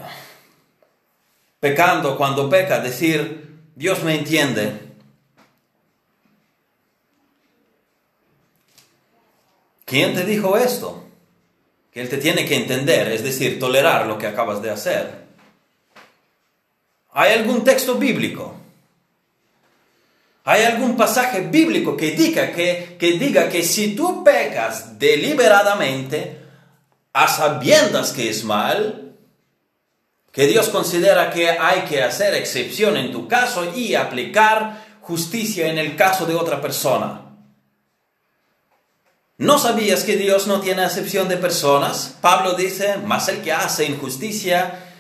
pecando 1.58 2.18
cuando 2.18 2.50
peca, 2.50 2.78
decir, 2.78 3.62
Dios 3.74 4.02
me 4.02 4.14
entiende? 4.14 4.80
¿Quién 9.86 10.14
te 10.14 10.24
dijo 10.24 10.58
esto? 10.58 11.08
Que 11.90 12.02
Él 12.02 12.10
te 12.10 12.18
tiene 12.18 12.44
que 12.44 12.56
entender, 12.56 13.12
es 13.12 13.22
decir, 13.22 13.58
tolerar 13.58 14.06
lo 14.06 14.18
que 14.18 14.26
acabas 14.26 14.60
de 14.60 14.70
hacer. 14.70 15.24
¿Hay 17.12 17.32
algún 17.32 17.64
texto 17.64 17.94
bíblico? 17.94 18.56
¿Hay 20.44 20.62
algún 20.64 20.96
pasaje 20.96 21.40
bíblico 21.40 21.96
que 21.96 22.10
diga 22.10 22.52
que, 22.52 22.96
que 22.98 23.12
diga 23.12 23.48
que 23.48 23.62
si 23.62 23.96
tú 23.96 24.22
pecas 24.22 24.98
deliberadamente, 24.98 26.40
a 27.14 27.28
sabiendas 27.28 28.12
que 28.12 28.28
es 28.28 28.44
mal, 28.44 29.14
que 30.32 30.46
Dios 30.46 30.68
considera 30.68 31.30
que 31.30 31.48
hay 31.48 31.82
que 31.82 32.02
hacer 32.02 32.34
excepción 32.34 32.96
en 32.98 33.10
tu 33.10 33.26
caso 33.26 33.72
y 33.74 33.94
aplicar 33.94 34.84
justicia 35.00 35.68
en 35.68 35.78
el 35.78 35.96
caso 35.96 36.26
de 36.26 36.34
otra 36.34 36.60
persona? 36.60 37.22
¿No 39.38 39.58
sabías 39.58 40.04
que 40.04 40.16
Dios 40.16 40.46
no 40.46 40.60
tiene 40.60 40.82
acepción 40.82 41.28
de 41.28 41.38
personas? 41.38 42.18
Pablo 42.20 42.52
dice, 42.52 42.98
más 42.98 43.28
el 43.28 43.40
que 43.40 43.52
hace 43.52 43.86
injusticia 43.86 44.93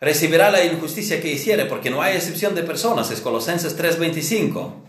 recibirá 0.00 0.50
la 0.50 0.64
injusticia 0.64 1.20
que 1.20 1.32
hiciere, 1.32 1.66
porque 1.66 1.90
no 1.90 2.02
hay 2.02 2.16
excepción 2.16 2.54
de 2.54 2.62
personas. 2.62 3.10
Es 3.10 3.20
Colosenses 3.20 3.76
3:25. 3.76 4.82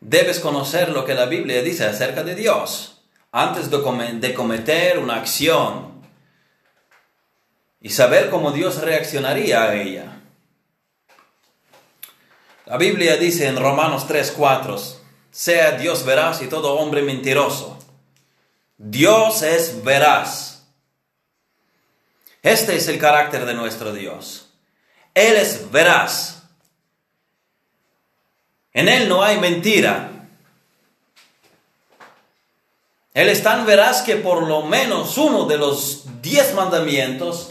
Debes 0.00 0.40
conocer 0.40 0.90
lo 0.90 1.04
que 1.04 1.14
la 1.14 1.26
Biblia 1.26 1.62
dice 1.62 1.84
acerca 1.84 2.22
de 2.22 2.34
Dios 2.34 3.02
antes 3.32 3.70
de 3.70 4.34
cometer 4.34 4.98
una 4.98 5.16
acción 5.16 6.02
y 7.80 7.90
saber 7.90 8.30
cómo 8.30 8.52
Dios 8.52 8.80
reaccionaría 8.80 9.64
a 9.64 9.74
ella. 9.74 10.20
La 12.66 12.76
Biblia 12.76 13.16
dice 13.16 13.46
en 13.46 13.56
Romanos 13.56 14.06
3:4, 14.06 14.98
sea 15.30 15.72
Dios 15.72 16.04
veraz 16.04 16.42
y 16.42 16.46
todo 16.46 16.74
hombre 16.74 17.02
mentiroso. 17.02 17.78
Dios 18.76 19.42
es 19.42 19.82
veraz. 19.84 20.57
Este 22.48 22.76
es 22.76 22.88
el 22.88 22.98
carácter 22.98 23.44
de 23.44 23.52
nuestro 23.52 23.92
Dios. 23.92 24.48
Él 25.12 25.36
es 25.36 25.70
veraz. 25.70 26.44
En 28.72 28.88
Él 28.88 29.06
no 29.06 29.22
hay 29.22 29.36
mentira. 29.36 30.08
Él 33.12 33.28
es 33.28 33.42
tan 33.42 33.66
veraz 33.66 34.00
que 34.00 34.16
por 34.16 34.44
lo 34.48 34.62
menos 34.62 35.18
uno 35.18 35.44
de 35.44 35.58
los 35.58 36.22
diez 36.22 36.54
mandamientos 36.54 37.50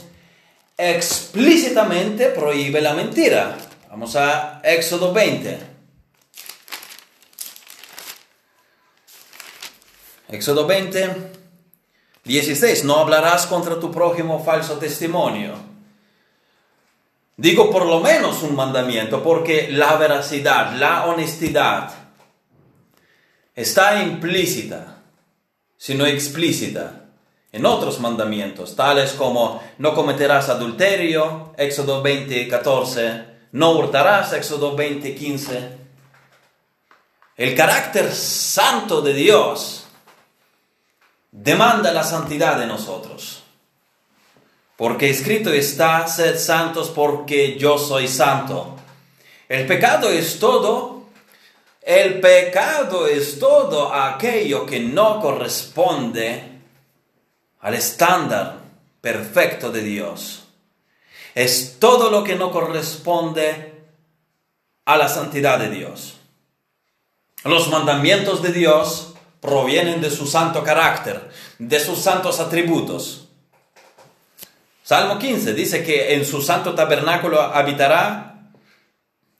explícitamente 0.75 2.29
prohíbe 2.29 2.81
la 2.81 2.95
mentira. 2.95 3.55
Vamos 3.91 4.15
a 4.15 4.61
Éxodo 4.63 5.13
20. 5.13 5.59
Éxodo 10.29 10.65
20, 10.65 11.36
16, 12.27 12.83
no 12.83 12.97
hablarás 12.97 13.47
contra 13.47 13.79
tu 13.79 13.91
prójimo 13.91 14.43
falso 14.43 14.77
testimonio. 14.77 15.53
Digo 17.37 17.71
por 17.71 17.85
lo 17.85 18.01
menos 18.01 18.43
un 18.43 18.55
mandamiento, 18.55 19.23
porque 19.23 19.69
la 19.71 19.95
veracidad, 19.95 20.75
la 20.75 21.05
honestidad 21.05 21.91
está 23.55 24.03
implícita, 24.03 24.97
sino 25.77 26.05
explícita, 26.05 27.03
en 27.51 27.65
otros 27.65 27.99
mandamientos, 27.99 28.75
tales 28.75 29.13
como 29.13 29.63
no 29.77 29.95
cometerás 29.95 30.49
adulterio, 30.49 31.53
Éxodo 31.57 32.01
20, 32.01 32.47
14, 32.47 33.25
no 33.53 33.71
hurtarás, 33.71 34.33
Éxodo 34.33 34.75
20, 34.75 35.15
15. 35.15 35.77
El 37.37 37.55
carácter 37.55 38.11
santo 38.11 39.01
de 39.01 39.13
Dios 39.13 39.86
demanda 41.31 41.91
la 41.91 42.03
santidad 42.03 42.57
de 42.57 42.67
nosotros. 42.67 43.43
Porque 44.75 45.09
escrito 45.09 45.51
está, 45.51 46.07
sed 46.07 46.37
santos 46.37 46.89
porque 46.89 47.57
yo 47.57 47.77
soy 47.77 48.07
santo. 48.07 48.75
El 49.49 49.65
pecado 49.65 50.09
es 50.09 50.39
todo, 50.39 51.05
el 51.81 52.19
pecado 52.19 53.07
es 53.07 53.39
todo 53.39 53.93
aquello 53.93 54.65
que 54.65 54.79
no 54.79 55.19
corresponde 55.19 56.43
al 57.61 57.73
estándar 57.73 58.59
perfecto 59.01 59.71
de 59.71 59.81
Dios. 59.81 60.43
Es 61.33 61.77
todo 61.79 62.11
lo 62.11 62.23
que 62.23 62.35
no 62.35 62.51
corresponde 62.51 63.73
a 64.85 64.97
la 64.97 65.07
santidad 65.07 65.59
de 65.59 65.69
Dios. 65.69 66.17
Los 67.43 67.69
mandamientos 67.69 68.41
de 68.41 68.51
Dios 68.51 69.06
provienen 69.39 70.01
de 70.01 70.09
su 70.09 70.25
santo 70.27 70.63
carácter, 70.63 71.29
de 71.59 71.79
sus 71.79 71.99
santos 71.99 72.39
atributos. 72.39 73.27
Salmo 74.83 75.19
15 75.19 75.53
dice 75.53 75.83
que 75.83 76.13
en 76.13 76.25
su 76.25 76.41
santo 76.41 76.73
tabernáculo 76.73 77.41
habitará 77.41 78.51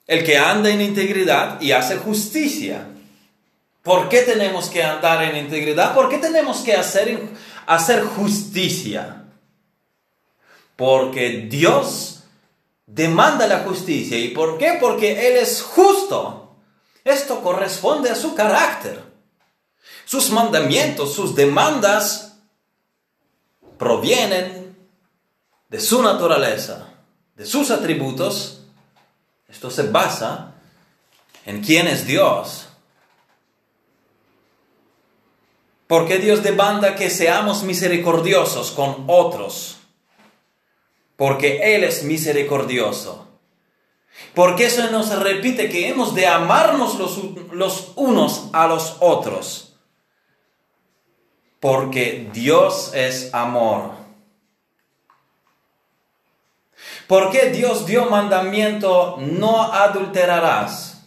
el 0.06 0.24
que 0.24 0.38
anda 0.38 0.70
en 0.70 0.82
integridad 0.82 1.62
y 1.62 1.72
hace 1.72 1.98
justicia. 1.98 2.88
¿Por 3.82 4.10
qué 4.10 4.22
tenemos 4.24 4.70
que 4.70 4.84
andar 4.84 5.24
en 5.24 5.38
integridad? 5.38 5.94
¿Por 5.94 6.10
qué 6.10 6.18
tenemos 6.18 6.60
que 6.60 6.74
hacer, 6.74 7.22
hacer 7.66 8.04
justicia? 8.04 9.24
Porque 10.76 11.48
Dios 11.50 12.24
demanda 12.86 13.48
la 13.48 13.60
justicia. 13.60 14.18
¿Y 14.18 14.30
por 14.30 14.58
qué? 14.58 14.78
Porque 14.80 15.28
Él 15.28 15.38
es 15.38 15.62
justo. 15.62 16.58
Esto 17.04 17.42
corresponde 17.42 18.10
a 18.10 18.16
su 18.16 18.36
carácter. 18.36 19.02
Sus 20.08 20.32
mandamientos, 20.32 21.14
sus 21.14 21.36
demandas 21.36 22.40
provienen 23.78 24.76
de 25.70 25.80
su 25.80 26.02
naturaleza, 26.02 26.88
de 27.36 27.46
sus 27.46 27.70
atributos 27.70 28.58
esto 29.50 29.72
se 29.72 29.84
basa 29.84 30.54
en 31.46 31.64
quién 31.64 31.88
es 31.88 32.06
Dios. 32.06 32.68
Porque 35.88 36.18
Dios 36.18 36.44
demanda 36.44 36.96
que 36.96 37.10
seamos 37.10 37.64
misericordiosos 37.64 38.72
con 38.72 39.06
otros. 39.08 39.78
Porque 41.16 41.76
Él 41.76 41.86
es 41.86 42.04
misericordioso. 42.04 43.26
Porque 44.34 44.66
eso 44.66 44.92
nos 44.92 45.18
repite 45.18 45.70
que 45.70 45.88
hemos 45.88 46.14
de 46.14 46.28
amarnos 46.28 46.96
los, 46.96 47.18
los 47.52 47.94
unos 47.96 48.50
a 48.52 48.68
los 48.68 48.98
otros. 49.00 49.67
Porque 51.60 52.30
Dios 52.34 52.92
es 52.94 53.34
amor. 53.34 53.92
¿Por 57.08 57.32
qué 57.32 57.50
Dios 57.50 57.86
dio 57.86 58.10
mandamiento 58.10 59.18
no 59.20 59.64
adulterarás? 59.64 61.06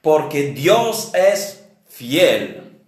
Porque 0.00 0.52
Dios 0.52 1.14
es 1.14 1.64
fiel. 1.88 2.82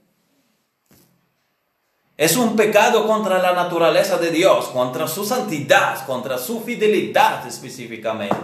Es 2.16 2.36
un 2.36 2.56
pecado 2.56 3.06
contra 3.06 3.38
la 3.38 3.52
naturaleza 3.52 4.18
de 4.18 4.30
Dios, 4.30 4.68
contra 4.68 5.08
su 5.08 5.24
santidad, 5.24 6.04
contra 6.06 6.36
su 6.36 6.60
fidelidad 6.62 7.46
específicamente. 7.46 8.36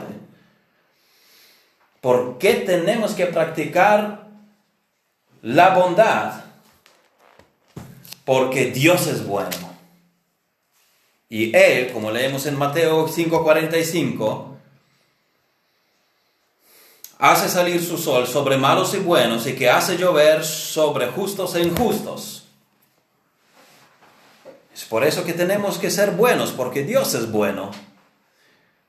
¿Por 2.01 2.39
qué 2.39 2.55
tenemos 2.55 3.13
que 3.13 3.27
practicar 3.27 4.29
la 5.43 5.71
bondad? 5.71 6.46
Porque 8.26 8.66
Dios 8.66 9.06
es 9.06 9.25
bueno. 9.25 9.76
Y 11.28 11.56
Él, 11.56 11.92
como 11.92 12.11
leemos 12.11 12.45
en 12.47 12.58
Mateo 12.58 13.08
5:45, 13.08 14.58
hace 17.19 17.49
salir 17.49 17.82
su 17.82 17.97
sol 17.97 18.26
sobre 18.26 18.56
malos 18.56 18.95
y 18.95 18.99
buenos 18.99 19.47
y 19.47 19.54
que 19.54 19.71
hace 19.71 19.97
llover 19.97 20.45
sobre 20.45 21.06
justos 21.06 21.54
e 21.54 21.62
injustos. 21.62 22.49
Es 24.75 24.84
por 24.84 25.04
eso 25.04 25.25
que 25.25 25.32
tenemos 25.32 25.78
que 25.78 25.91
ser 25.91 26.10
buenos, 26.10 26.50
porque 26.50 26.82
Dios 26.82 27.15
es 27.15 27.30
bueno. 27.30 27.71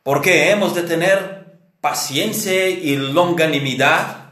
Porque 0.01 0.49
hemos 0.49 0.73
de 0.73 0.81
tener 0.81 1.59
paciencia 1.79 2.69
y 2.69 2.95
longanimidad. 2.95 4.31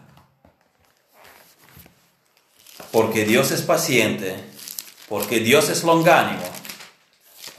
Porque 2.91 3.23
Dios 3.23 3.51
es 3.51 3.61
paciente, 3.61 4.54
porque 5.07 5.39
Dios 5.39 5.69
es 5.69 5.83
longánimo. 5.83 6.43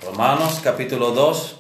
Romanos 0.02 0.61
capítulo 0.62 1.12
2, 1.12 1.56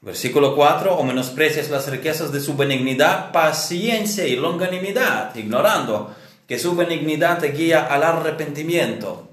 versículo 0.00 0.54
4, 0.54 0.96
o 0.96 1.02
menosprecias 1.04 1.70
las 1.70 1.88
riquezas 1.88 2.32
de 2.32 2.40
su 2.40 2.56
benignidad, 2.56 3.32
paciencia 3.32 4.26
y 4.26 4.36
longanimidad, 4.36 5.34
ignorando 5.34 6.14
que 6.46 6.58
su 6.58 6.74
benignidad 6.74 7.38
te 7.38 7.52
guía 7.52 7.86
al 7.86 8.02
arrepentimiento. 8.02 9.28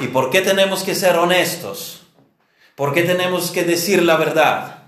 ¿Y 0.00 0.08
por 0.08 0.30
qué 0.30 0.40
tenemos 0.40 0.82
que 0.82 0.94
ser 0.94 1.16
honestos? 1.16 2.02
¿Por 2.74 2.92
qué 2.92 3.04
tenemos 3.04 3.50
que 3.50 3.64
decir 3.64 4.02
la 4.02 4.16
verdad? 4.16 4.82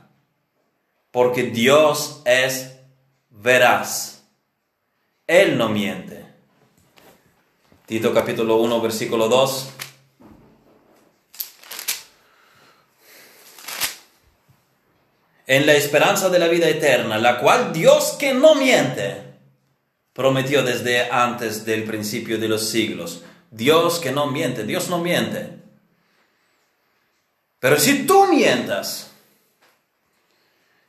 Porque 1.12 1.44
Dios 1.44 2.22
es 2.24 2.76
veraz. 3.30 4.24
Él 5.26 5.56
no 5.56 5.68
miente. 5.68 6.15
Tito 7.87 8.12
capítulo 8.12 8.57
1, 8.57 8.81
versículo 8.81 9.29
2. 9.29 9.68
en 15.49 15.64
la 15.64 15.75
esperanza 15.75 16.29
de 16.29 16.40
la 16.40 16.49
vida 16.49 16.68
eterna, 16.68 17.18
la 17.18 17.38
cual 17.38 17.72
Dios 17.72 18.16
que 18.18 18.35
no 18.35 18.57
miente, 18.57 19.22
prometió 20.12 20.64
desde 20.64 21.09
antes 21.09 21.64
del 21.64 21.85
principio 21.85 22.38
de 22.38 22.49
los 22.49 22.68
siglos. 22.68 23.22
Dios 23.53 24.01
que 24.01 24.11
no 24.11 24.27
miente, 24.27 24.64
Dios 24.64 24.88
no 24.88 24.99
miente. 24.99 25.53
Pero 27.61 27.79
si 27.79 28.07
tú 28.07 28.27
mientas, 28.27 29.12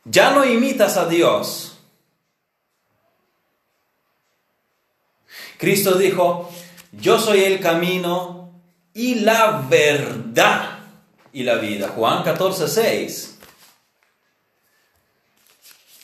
ya 0.06 0.32
no 0.32 0.44
imitas 0.44 0.98
a 0.98 1.08
Dios. 1.08 1.78
Cristo 5.60 6.00
dijo, 6.00 6.50
yo 7.00 7.20
soy 7.20 7.44
el 7.44 7.60
camino 7.60 8.62
y 8.94 9.16
la 9.16 9.64
verdad 9.70 10.80
y 11.32 11.44
la 11.44 11.56
vida. 11.56 11.90
Juan 11.90 12.24
14, 12.24 12.68
6. 12.68 13.38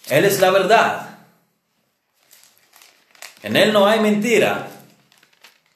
Él 0.09 0.25
es 0.25 0.39
la 0.39 0.51
verdad. 0.51 1.17
En 3.41 3.55
Él 3.57 3.73
no 3.73 3.87
hay 3.87 3.99
mentira. 3.99 4.67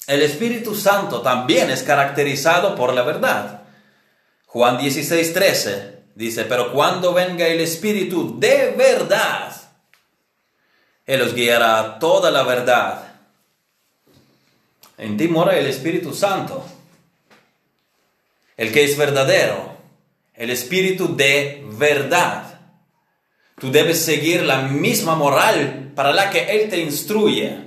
El 0.06 0.21
Espíritu 0.21 0.75
Santo 0.75 1.21
también 1.21 1.69
es 1.69 1.84
caracterizado 1.84 2.75
por 2.75 2.93
la 2.93 3.01
verdad. 3.01 3.63
Juan 4.45 4.77
16, 4.77 5.34
13 5.34 6.03
dice, 6.15 6.45
pero 6.45 6.71
cuando 6.71 7.13
venga 7.13 7.45
el 7.47 7.60
Espíritu 7.60 8.39
de 8.39 8.71
verdad, 8.77 9.51
Él 11.06 11.21
os 11.21 11.34
guiará 11.34 11.80
a 11.80 11.99
toda 11.99 12.32
la 12.32 12.43
verdad. 12.43 13.06
En 14.97 15.15
ti 15.15 15.27
mora 15.27 15.57
el 15.57 15.67
Espíritu 15.67 16.13
Santo, 16.13 16.65
el 18.57 18.71
que 18.71 18.83
es 18.83 18.97
verdadero, 18.97 19.77
el 20.33 20.49
Espíritu 20.49 21.15
de 21.15 21.63
verdad. 21.73 22.60
Tú 23.60 23.71
debes 23.71 24.01
seguir 24.01 24.41
la 24.41 24.63
misma 24.63 25.15
moral 25.15 25.91
para 25.95 26.13
la 26.13 26.31
que 26.31 26.45
Él 26.55 26.69
te 26.69 26.79
instruye, 26.79 27.60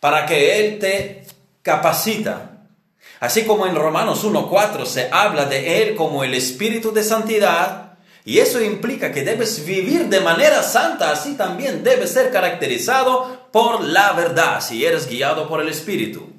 para 0.00 0.26
que 0.26 0.60
Él 0.60 0.78
te 0.80 1.24
capacita. 1.62 2.66
Así 3.20 3.44
como 3.44 3.66
en 3.66 3.76
Romanos 3.76 4.24
1.4 4.24 4.86
se 4.86 5.08
habla 5.12 5.44
de 5.44 5.82
Él 5.82 5.94
como 5.94 6.24
el 6.24 6.34
Espíritu 6.34 6.92
de 6.92 7.04
Santidad, 7.04 7.98
y 8.24 8.38
eso 8.38 8.60
implica 8.60 9.12
que 9.12 9.22
debes 9.22 9.64
vivir 9.64 10.06
de 10.06 10.20
manera 10.20 10.62
santa, 10.62 11.10
así 11.10 11.34
también 11.34 11.82
debes 11.82 12.12
ser 12.12 12.30
caracterizado 12.30 13.48
por 13.50 13.82
la 13.82 14.12
verdad, 14.12 14.60
si 14.60 14.84
eres 14.84 15.08
guiado 15.08 15.48
por 15.48 15.60
el 15.60 15.68
Espíritu. 15.68 16.29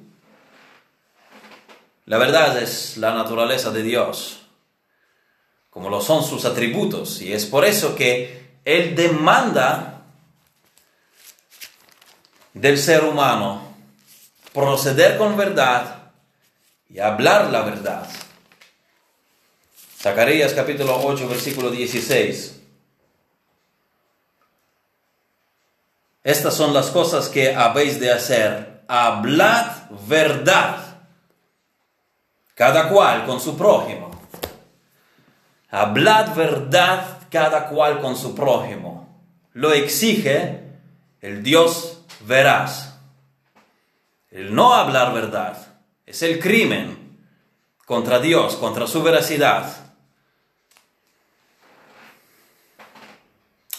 La 2.05 2.17
verdad 2.17 2.61
es 2.61 2.97
la 2.97 3.13
naturaleza 3.13 3.71
de 3.71 3.83
Dios, 3.83 4.41
como 5.69 5.89
lo 5.89 6.01
son 6.01 6.23
sus 6.23 6.45
atributos, 6.45 7.21
y 7.21 7.31
es 7.31 7.45
por 7.45 7.63
eso 7.63 7.95
que 7.95 8.57
él 8.65 8.95
demanda 8.95 10.03
del 12.53 12.77
ser 12.77 13.03
humano 13.03 13.75
proceder 14.53 15.17
con 15.17 15.37
verdad 15.37 16.11
y 16.89 16.99
hablar 16.99 17.49
la 17.51 17.61
verdad. 17.61 18.09
Zacarías 19.99 20.53
capítulo 20.53 20.99
8, 21.03 21.27
versículo 21.29 21.69
16. 21.69 22.59
Estas 26.23 26.55
son 26.55 26.73
las 26.73 26.87
cosas 26.87 27.29
que 27.29 27.55
habéis 27.55 27.99
de 27.99 28.11
hacer. 28.11 28.81
Hablad 28.87 29.89
verdad 30.07 30.90
cada 32.55 32.89
cual 32.89 33.25
con 33.25 33.39
su 33.39 33.57
prójimo. 33.57 34.11
Hablad 35.69 36.35
verdad 36.35 37.19
cada 37.29 37.67
cual 37.69 38.01
con 38.01 38.15
su 38.15 38.35
prójimo. 38.35 39.07
Lo 39.53 39.71
exige 39.71 40.63
el 41.21 41.43
Dios 41.43 42.03
veraz. 42.21 42.99
El 44.29 44.53
no 44.53 44.73
hablar 44.73 45.13
verdad 45.13 45.57
es 46.05 46.21
el 46.23 46.39
crimen 46.39 47.17
contra 47.85 48.19
Dios, 48.19 48.55
contra 48.55 48.87
su 48.87 49.01
veracidad. 49.01 49.81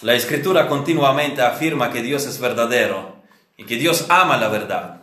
La 0.02 0.14
escritura 0.14 0.66
continuamente 0.66 1.42
afirma 1.42 1.92
que 1.92 2.02
Dios 2.02 2.26
es 2.26 2.40
verdadero 2.40 3.22
y 3.56 3.64
que 3.64 3.76
Dios 3.76 4.06
ama 4.08 4.36
la 4.36 4.48
verdad. 4.48 5.01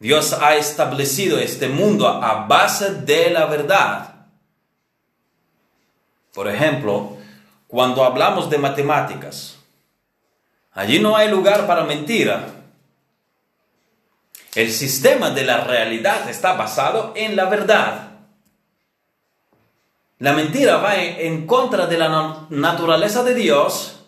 Dios 0.00 0.32
ha 0.32 0.56
establecido 0.56 1.38
este 1.38 1.68
mundo 1.68 2.08
a 2.08 2.46
base 2.46 2.94
de 3.02 3.28
la 3.30 3.44
verdad. 3.44 4.14
Por 6.32 6.48
ejemplo, 6.48 7.18
cuando 7.68 8.02
hablamos 8.02 8.48
de 8.48 8.56
matemáticas, 8.56 9.58
allí 10.72 11.00
no 11.00 11.16
hay 11.16 11.28
lugar 11.28 11.66
para 11.66 11.84
mentira. 11.84 12.46
El 14.54 14.72
sistema 14.72 15.30
de 15.30 15.44
la 15.44 15.64
realidad 15.64 16.30
está 16.30 16.54
basado 16.54 17.12
en 17.14 17.36
la 17.36 17.44
verdad. 17.44 18.12
La 20.18 20.32
mentira 20.32 20.78
va 20.78 20.96
en 20.96 21.46
contra 21.46 21.86
de 21.86 21.98
la 21.98 22.46
naturaleza 22.48 23.22
de 23.22 23.34
Dios 23.34 24.00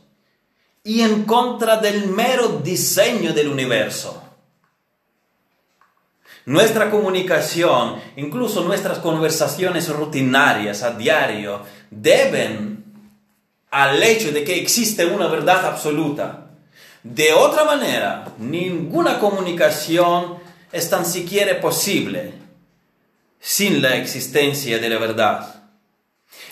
y 0.84 1.02
en 1.02 1.24
contra 1.24 1.76
del 1.76 2.06
mero 2.06 2.60
diseño 2.64 3.34
del 3.34 3.48
universo. 3.48 4.31
Nuestra 6.44 6.90
comunicación, 6.90 8.00
incluso 8.16 8.64
nuestras 8.64 8.98
conversaciones 8.98 9.88
rutinarias 9.88 10.82
a 10.82 10.90
diario, 10.92 11.62
deben 11.90 12.84
al 13.70 14.02
hecho 14.02 14.32
de 14.32 14.42
que 14.42 14.58
existe 14.58 15.06
una 15.06 15.28
verdad 15.28 15.64
absoluta. 15.66 16.50
De 17.02 17.32
otra 17.32 17.64
manera, 17.64 18.26
ninguna 18.38 19.18
comunicación 19.18 20.38
es 20.72 20.90
tan 20.90 21.06
siquiera 21.06 21.60
posible 21.60 22.34
sin 23.40 23.82
la 23.82 23.96
existencia 23.96 24.78
de 24.78 24.88
la 24.88 24.98
verdad. 24.98 25.62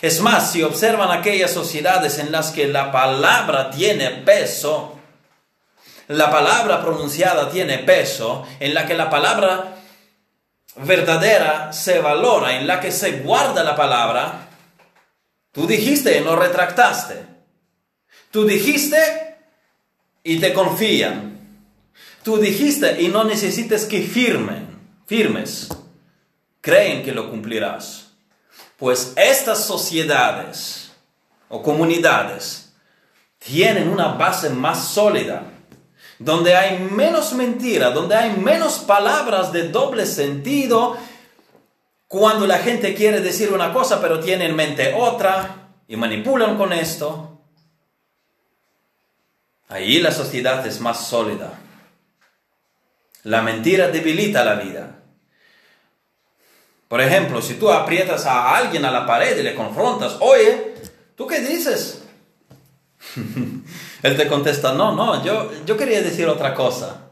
Es 0.02 0.20
más, 0.20 0.52
si 0.52 0.62
observan 0.62 1.10
aquellas 1.10 1.50
sociedades 1.50 2.18
en 2.18 2.32
las 2.32 2.52
que 2.52 2.68
la 2.68 2.90
palabra 2.90 3.70
tiene 3.70 4.10
peso, 4.10 4.96
la 6.08 6.30
palabra 6.30 6.82
pronunciada 6.82 7.50
tiene 7.50 7.78
peso, 7.78 8.44
en 8.58 8.74
la 8.74 8.86
que 8.86 8.94
la 8.94 9.10
palabra 9.10 9.79
verdadera 10.76 11.72
se 11.72 12.00
valora, 12.00 12.56
en 12.58 12.66
la 12.66 12.80
que 12.80 12.92
se 12.92 13.20
guarda 13.20 13.64
la 13.64 13.76
palabra, 13.76 14.48
tú 15.52 15.66
dijiste 15.66 16.18
y 16.18 16.20
no 16.22 16.36
retractaste. 16.36 17.26
Tú 18.30 18.44
dijiste 18.44 19.36
y 20.22 20.38
te 20.38 20.52
confían. 20.52 21.30
Tú 22.22 22.36
dijiste 22.36 23.00
y 23.00 23.08
no 23.08 23.24
necesites 23.24 23.86
que 23.86 24.02
firmen, 24.02 24.78
firmes. 25.06 25.68
Creen 26.60 27.02
que 27.02 27.12
lo 27.12 27.30
cumplirás. 27.30 28.12
Pues 28.76 29.12
estas 29.16 29.64
sociedades 29.64 30.92
o 31.48 31.62
comunidades 31.62 32.72
tienen 33.38 33.88
una 33.88 34.08
base 34.08 34.50
más 34.50 34.88
sólida, 34.88 35.44
donde 36.20 36.54
hay 36.54 36.78
menos 36.78 37.32
mentira, 37.32 37.90
donde 37.90 38.14
hay 38.14 38.36
menos 38.36 38.80
palabras 38.80 39.52
de 39.52 39.68
doble 39.68 40.04
sentido, 40.04 40.98
cuando 42.06 42.46
la 42.46 42.58
gente 42.58 42.94
quiere 42.94 43.20
decir 43.20 43.52
una 43.52 43.72
cosa 43.72 44.02
pero 44.02 44.20
tiene 44.20 44.44
en 44.44 44.54
mente 44.54 44.94
otra 44.94 45.70
y 45.88 45.96
manipulan 45.96 46.58
con 46.58 46.74
esto. 46.74 47.40
Ahí 49.68 50.00
la 50.00 50.12
sociedad 50.12 50.64
es 50.66 50.80
más 50.80 51.06
sólida. 51.06 51.58
La 53.22 53.40
mentira 53.40 53.88
debilita 53.88 54.44
la 54.44 54.56
vida. 54.56 54.96
Por 56.88 57.00
ejemplo, 57.00 57.40
si 57.40 57.54
tú 57.54 57.70
aprietas 57.70 58.26
a 58.26 58.56
alguien 58.56 58.84
a 58.84 58.90
la 58.90 59.06
pared 59.06 59.38
y 59.38 59.42
le 59.42 59.54
confrontas, 59.54 60.16
oye, 60.20 60.74
¿tú 61.16 61.26
qué 61.26 61.40
dices? 61.40 62.02
Él 64.02 64.16
te 64.16 64.26
contesta, 64.26 64.72
no, 64.72 64.94
no, 64.94 65.24
yo, 65.24 65.50
yo 65.64 65.76
quería 65.76 66.00
decir 66.00 66.26
otra 66.26 66.54
cosa. 66.54 67.10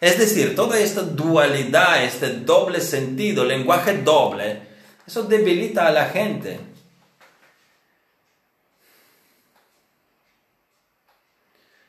Es 0.00 0.18
decir, 0.18 0.54
toda 0.54 0.78
esta 0.78 1.02
dualidad, 1.02 2.04
este 2.04 2.30
doble 2.30 2.80
sentido, 2.80 3.44
lenguaje 3.44 3.98
doble, 3.98 4.62
eso 5.06 5.24
debilita 5.24 5.86
a 5.86 5.90
la 5.90 6.06
gente. 6.06 6.60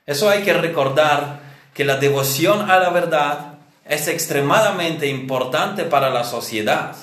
Eso 0.05 0.27
hay 0.27 0.41
que 0.41 0.53
recordar 0.53 1.39
que 1.73 1.85
la 1.85 1.97
devoción 1.97 2.69
a 2.69 2.79
la 2.79 2.89
verdad 2.89 3.53
es 3.85 4.07
extremadamente 4.07 5.07
importante 5.07 5.83
para 5.83 6.09
la 6.09 6.23
sociedad. 6.23 6.95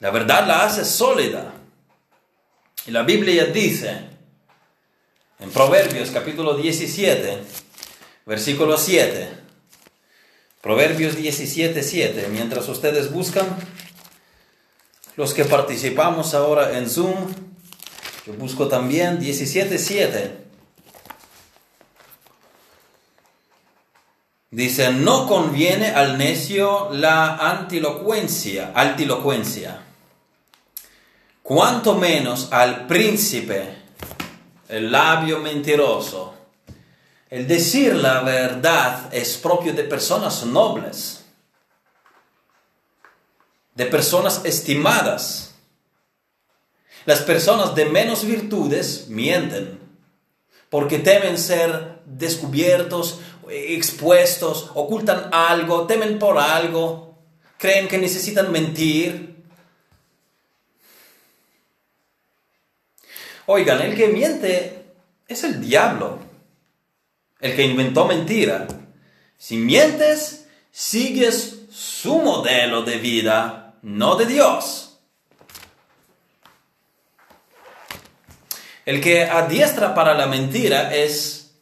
La 0.00 0.10
verdad 0.10 0.46
la 0.46 0.64
hace 0.64 0.84
sólida. 0.84 1.52
Y 2.86 2.90
la 2.90 3.02
Biblia 3.04 3.46
dice 3.46 4.13
en 5.40 5.50
Proverbios 5.50 6.10
capítulo 6.10 6.54
17, 6.56 7.38
versículo 8.26 8.76
7, 8.76 9.28
Proverbios 10.60 11.16
17, 11.16 11.82
7, 11.82 12.28
mientras 12.30 12.68
ustedes 12.68 13.12
buscan, 13.12 13.46
los 15.16 15.34
que 15.34 15.44
participamos 15.44 16.34
ahora 16.34 16.78
en 16.78 16.88
Zoom, 16.88 17.32
yo 18.26 18.32
busco 18.34 18.68
también 18.68 19.20
17, 19.20 19.78
7. 19.78 20.44
Dice, 24.50 24.92
no 24.92 25.26
conviene 25.26 25.88
al 25.88 26.16
necio 26.16 26.88
la 26.92 27.36
antilocuencia, 27.36 28.72
altilocuencia, 28.74 29.82
cuanto 31.42 31.94
menos 31.96 32.48
al 32.52 32.86
príncipe 32.86 33.83
el 34.74 34.92
labio 34.92 35.38
mentiroso. 35.38 36.34
El 37.30 37.46
decir 37.46 37.94
la 37.94 38.20
verdad 38.20 39.12
es 39.12 39.36
propio 39.36 39.72
de 39.72 39.84
personas 39.84 40.44
nobles, 40.44 41.24
de 43.74 43.86
personas 43.86 44.42
estimadas. 44.44 45.54
Las 47.06 47.20
personas 47.20 47.74
de 47.74 47.84
menos 47.86 48.24
virtudes 48.24 49.06
mienten 49.08 49.84
porque 50.74 50.98
temen 50.98 51.38
ser 51.38 52.00
descubiertos 52.04 53.20
expuestos, 53.48 54.72
ocultan 54.74 55.28
algo, 55.32 55.86
temen 55.86 56.18
por 56.18 56.36
algo, 56.36 57.16
creen 57.58 57.86
que 57.86 57.98
necesitan 57.98 58.50
mentir. 58.50 59.33
Oigan, 63.46 63.80
el 63.82 63.94
que 63.94 64.08
miente 64.08 64.86
es 65.28 65.44
el 65.44 65.60
diablo, 65.60 66.18
el 67.40 67.54
que 67.54 67.64
inventó 67.64 68.06
mentira. 68.06 68.66
Si 69.36 69.56
mientes, 69.56 70.46
sigues 70.70 71.66
su 71.70 72.18
modelo 72.18 72.82
de 72.82 72.96
vida, 72.96 73.74
no 73.82 74.16
de 74.16 74.26
Dios. 74.26 74.98
El 78.86 79.00
que 79.00 79.24
adiestra 79.24 79.94
para 79.94 80.14
la 80.14 80.26
mentira 80.26 80.94
es 80.94 81.54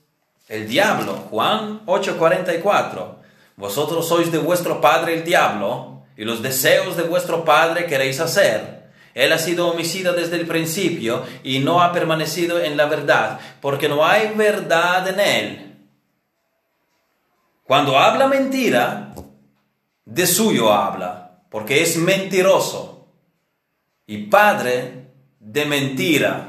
el 0.49 0.68
diablo. 0.68 1.14
Juan 1.31 1.83
8:44. 1.87 3.23
Vosotros 3.57 4.09
sois 4.09 4.31
de 4.33 4.38
vuestro 4.38 4.81
padre 4.81 5.14
el 5.14 5.25
diablo, 5.25 6.05
y 6.16 6.25
los 6.25 6.42
deseos 6.42 6.97
de 6.97 7.05
vuestro 7.05 7.45
padre 7.45 7.87
queréis 7.87 8.21
hacer. 8.21 8.82
Él 9.14 9.33
ha 9.33 9.38
sido 9.38 9.68
homicida 9.68 10.12
desde 10.12 10.37
el 10.37 10.46
principio 10.46 11.25
y 11.42 11.59
no 11.59 11.83
ha 11.83 11.92
permanecido 11.92 12.61
en 12.61 12.77
la 12.77 12.87
verdad, 12.87 13.40
porque 13.61 13.88
no 13.88 14.07
hay 14.07 14.33
verdad 14.35 15.07
en 15.09 15.20
él. 15.20 15.77
Cuando 17.64 17.98
habla 17.98 18.27
mentira, 18.27 19.14
de 20.05 20.27
suyo 20.27 20.72
habla, 20.72 21.42
porque 21.51 21.83
es 21.83 21.96
mentiroso 21.96 23.09
y 24.07 24.27
padre 24.27 25.07
de 25.38 25.64
mentira. 25.64 26.48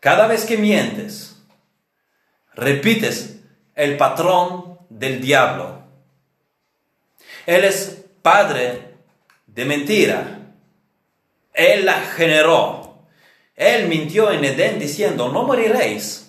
Cada 0.00 0.26
vez 0.26 0.44
que 0.44 0.58
mientes, 0.58 1.42
repites 2.54 3.40
el 3.74 3.96
patrón 3.96 4.78
del 4.88 5.20
diablo. 5.20 5.82
Él 7.46 7.64
es 7.64 8.04
padre 8.22 8.96
de 9.46 9.64
mentira. 9.64 10.40
Él 11.54 11.86
la 11.86 12.00
generó. 12.00 13.06
Él 13.56 13.88
mintió 13.88 14.30
en 14.30 14.44
Edén 14.44 14.78
diciendo, 14.78 15.28
no 15.28 15.44
moriréis. 15.44 16.24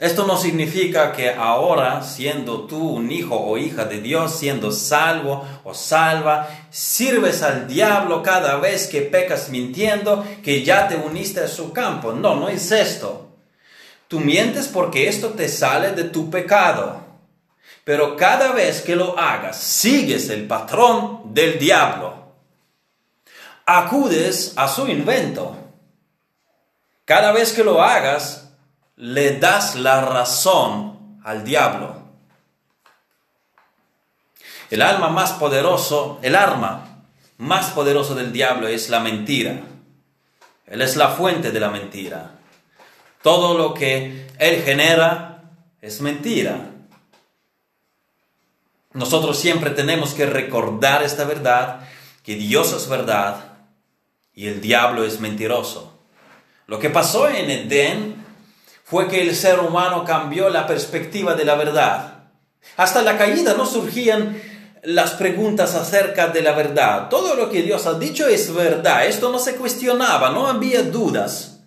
Esto 0.00 0.26
no 0.26 0.38
significa 0.38 1.12
que 1.12 1.28
ahora, 1.28 2.02
siendo 2.02 2.62
tú 2.62 2.78
un 2.78 3.12
hijo 3.12 3.36
o 3.36 3.58
hija 3.58 3.84
de 3.84 4.00
Dios, 4.00 4.34
siendo 4.34 4.72
salvo 4.72 5.46
o 5.62 5.74
salva, 5.74 6.48
sirves 6.70 7.42
al 7.42 7.68
diablo 7.68 8.22
cada 8.22 8.56
vez 8.56 8.86
que 8.86 9.02
pecas 9.02 9.50
mintiendo, 9.50 10.24
que 10.42 10.64
ya 10.64 10.88
te 10.88 10.96
uniste 10.96 11.40
a 11.40 11.48
su 11.48 11.74
campo. 11.74 12.12
No, 12.12 12.34
no 12.34 12.48
es 12.48 12.72
esto. 12.72 13.28
Tú 14.08 14.20
mientes 14.20 14.68
porque 14.68 15.06
esto 15.06 15.28
te 15.34 15.48
sale 15.48 15.92
de 15.92 16.04
tu 16.04 16.30
pecado. 16.30 17.02
Pero 17.84 18.16
cada 18.16 18.52
vez 18.52 18.80
que 18.80 18.96
lo 18.96 19.18
hagas, 19.18 19.58
sigues 19.58 20.30
el 20.30 20.46
patrón 20.46 21.34
del 21.34 21.58
diablo. 21.58 22.19
Acudes 23.66 24.54
a 24.56 24.68
su 24.68 24.88
invento. 24.88 25.56
Cada 27.04 27.32
vez 27.32 27.52
que 27.52 27.64
lo 27.64 27.82
hagas, 27.82 28.52
le 28.96 29.38
das 29.38 29.74
la 29.74 30.00
razón 30.00 31.20
al 31.24 31.44
diablo. 31.44 32.02
El 34.70 34.82
alma 34.82 35.08
más 35.08 35.32
poderoso, 35.32 36.20
el 36.22 36.36
arma 36.36 37.04
más 37.38 37.70
poderoso 37.70 38.14
del 38.14 38.32
diablo 38.32 38.68
es 38.68 38.90
la 38.90 39.00
mentira. 39.00 39.60
Él 40.66 40.82
es 40.82 40.96
la 40.96 41.08
fuente 41.08 41.50
de 41.50 41.58
la 41.58 41.70
mentira. 41.70 42.32
Todo 43.22 43.58
lo 43.58 43.74
que 43.74 44.28
él 44.38 44.62
genera 44.62 45.50
es 45.80 46.00
mentira. 46.00 46.60
Nosotros 48.92 49.38
siempre 49.38 49.70
tenemos 49.70 50.14
que 50.14 50.26
recordar 50.26 51.02
esta 51.02 51.24
verdad, 51.24 51.80
que 52.22 52.36
Dios 52.36 52.72
es 52.72 52.88
verdad 52.88 53.49
y 54.40 54.48
el 54.48 54.62
diablo 54.62 55.04
es 55.04 55.20
mentiroso. 55.20 56.00
Lo 56.66 56.78
que 56.78 56.88
pasó 56.88 57.28
en 57.28 57.50
Edén 57.50 58.24
fue 58.84 59.06
que 59.06 59.20
el 59.20 59.36
ser 59.36 59.60
humano 59.60 60.02
cambió 60.02 60.48
la 60.48 60.66
perspectiva 60.66 61.34
de 61.34 61.44
la 61.44 61.56
verdad. 61.56 62.30
Hasta 62.78 63.02
la 63.02 63.18
caída 63.18 63.52
no 63.52 63.66
surgían 63.66 64.40
las 64.82 65.10
preguntas 65.10 65.74
acerca 65.74 66.28
de 66.28 66.40
la 66.40 66.52
verdad. 66.52 67.10
Todo 67.10 67.34
lo 67.34 67.50
que 67.50 67.60
Dios 67.60 67.86
ha 67.86 67.98
dicho 67.98 68.26
es 68.28 68.54
verdad. 68.54 69.04
Esto 69.04 69.30
no 69.30 69.38
se 69.38 69.56
cuestionaba, 69.56 70.30
no 70.30 70.46
había 70.46 70.84
dudas. 70.84 71.60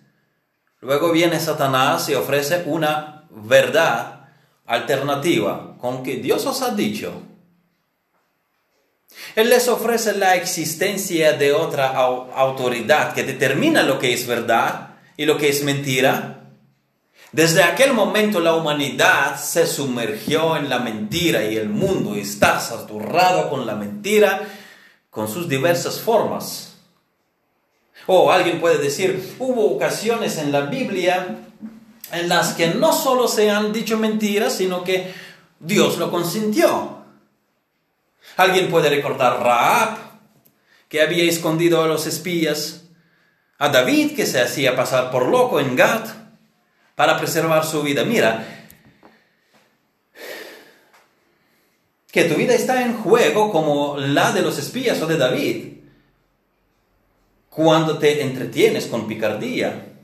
Luego 0.80 1.12
viene 1.12 1.38
Satanás 1.38 2.08
y 2.08 2.16
ofrece 2.16 2.64
una 2.66 3.28
verdad 3.30 4.30
alternativa 4.66 5.76
con 5.78 6.02
que 6.02 6.16
Dios 6.16 6.44
os 6.44 6.60
ha 6.60 6.74
dicho. 6.74 7.22
Él 9.36 9.50
les 9.50 9.68
ofrece 9.68 10.12
la 10.12 10.36
existencia 10.36 11.32
de 11.32 11.52
otra 11.52 11.88
autoridad 11.88 13.14
que 13.14 13.24
determina 13.24 13.82
lo 13.82 13.98
que 13.98 14.12
es 14.12 14.26
verdad 14.26 14.96
y 15.16 15.26
lo 15.26 15.38
que 15.38 15.48
es 15.48 15.62
mentira 15.64 16.34
desde 17.34 17.64
aquel 17.64 17.94
momento 17.94 18.38
la 18.38 18.54
humanidad 18.54 19.36
se 19.40 19.66
sumergió 19.66 20.56
en 20.56 20.68
la 20.68 20.78
mentira 20.78 21.44
y 21.44 21.56
el 21.56 21.68
mundo 21.68 22.14
está 22.14 22.60
saturado 22.60 23.50
con 23.50 23.66
la 23.66 23.74
mentira 23.74 24.42
con 25.10 25.26
sus 25.26 25.48
diversas 25.48 25.98
formas. 25.98 26.76
O 28.06 28.30
alguien 28.30 28.60
puede 28.60 28.78
decir, 28.78 29.34
hubo 29.40 29.74
ocasiones 29.74 30.38
en 30.38 30.52
la 30.52 30.60
Biblia 30.60 31.38
en 32.12 32.28
las 32.28 32.52
que 32.52 32.68
no 32.68 32.92
solo 32.92 33.26
se 33.26 33.50
han 33.50 33.72
dicho 33.72 33.98
mentiras, 33.98 34.52
sino 34.52 34.84
que 34.84 35.12
Dios 35.58 35.98
lo 35.98 36.12
consintió. 36.12 37.03
Alguien 38.36 38.70
puede 38.70 38.90
recordar 38.90 39.42
Raab, 39.42 39.98
que 40.88 41.02
había 41.02 41.24
escondido 41.24 41.82
a 41.82 41.86
los 41.86 42.06
espías, 42.06 42.84
a 43.58 43.68
David, 43.68 44.16
que 44.16 44.26
se 44.26 44.40
hacía 44.40 44.76
pasar 44.76 45.10
por 45.10 45.28
loco 45.28 45.60
en 45.60 45.76
Gat, 45.76 46.08
para 46.94 47.18
preservar 47.18 47.64
su 47.64 47.82
vida. 47.82 48.04
Mira, 48.04 48.68
que 52.10 52.24
tu 52.24 52.36
vida 52.36 52.54
está 52.54 52.84
en 52.84 52.96
juego 52.96 53.50
como 53.50 53.96
la 53.98 54.30
de 54.32 54.42
los 54.42 54.58
espías 54.58 55.02
o 55.02 55.06
de 55.06 55.16
David. 55.16 55.74
Cuando 57.50 57.98
te 57.98 58.22
entretienes 58.22 58.86
con 58.86 59.08
picardía 59.08 59.94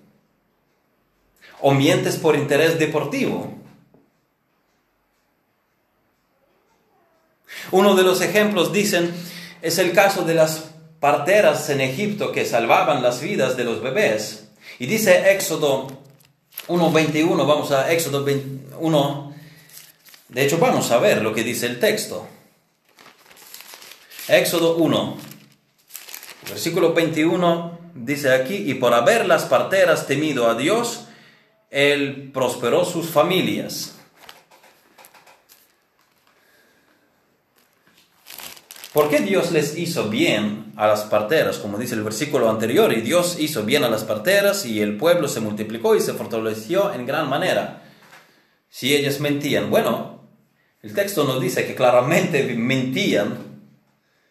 o 1.60 1.72
mientes 1.72 2.16
por 2.16 2.34
interés 2.34 2.78
deportivo. 2.78 3.59
Uno 7.70 7.94
de 7.94 8.02
los 8.02 8.20
ejemplos, 8.20 8.72
dicen, 8.72 9.12
es 9.62 9.78
el 9.78 9.92
caso 9.92 10.24
de 10.24 10.34
las 10.34 10.70
parteras 11.00 11.68
en 11.70 11.80
Egipto 11.80 12.32
que 12.32 12.44
salvaban 12.44 13.02
las 13.02 13.20
vidas 13.20 13.56
de 13.56 13.64
los 13.64 13.82
bebés. 13.82 14.48
Y 14.78 14.86
dice 14.86 15.32
Éxodo 15.32 15.88
1.21, 16.68 17.36
vamos 17.46 17.72
a 17.72 17.92
Éxodo 17.92 18.24
21. 18.24 19.34
De 20.28 20.44
hecho, 20.44 20.58
vamos 20.58 20.90
a 20.90 20.98
ver 20.98 21.22
lo 21.22 21.34
que 21.34 21.42
dice 21.42 21.66
el 21.66 21.80
texto. 21.80 22.26
Éxodo 24.28 24.76
1, 24.76 25.16
versículo 26.48 26.92
21 26.92 27.80
dice 27.94 28.32
aquí, 28.32 28.54
y 28.54 28.74
por 28.74 28.94
haber 28.94 29.26
las 29.26 29.44
parteras 29.44 30.06
temido 30.06 30.48
a 30.48 30.54
Dios, 30.54 31.06
Él 31.70 32.30
prosperó 32.32 32.84
sus 32.84 33.08
familias. 33.08 33.96
¿Por 38.92 39.08
qué 39.08 39.20
Dios 39.20 39.52
les 39.52 39.78
hizo 39.78 40.08
bien 40.08 40.72
a 40.74 40.88
las 40.88 41.02
parteras? 41.02 41.58
Como 41.58 41.78
dice 41.78 41.94
el 41.94 42.02
versículo 42.02 42.50
anterior, 42.50 42.92
y 42.92 43.02
Dios 43.02 43.36
hizo 43.38 43.62
bien 43.62 43.84
a 43.84 43.88
las 43.88 44.02
parteras 44.02 44.66
y 44.66 44.80
el 44.80 44.96
pueblo 44.96 45.28
se 45.28 45.38
multiplicó 45.38 45.94
y 45.94 46.00
se 46.00 46.12
fortaleció 46.12 46.92
en 46.92 47.06
gran 47.06 47.28
manera. 47.28 47.84
Si 48.68 48.92
ellas 48.92 49.20
mentían, 49.20 49.70
bueno, 49.70 50.28
el 50.82 50.92
texto 50.92 51.22
nos 51.22 51.40
dice 51.40 51.66
que 51.66 51.76
claramente 51.76 52.42
mentían. 52.56 53.38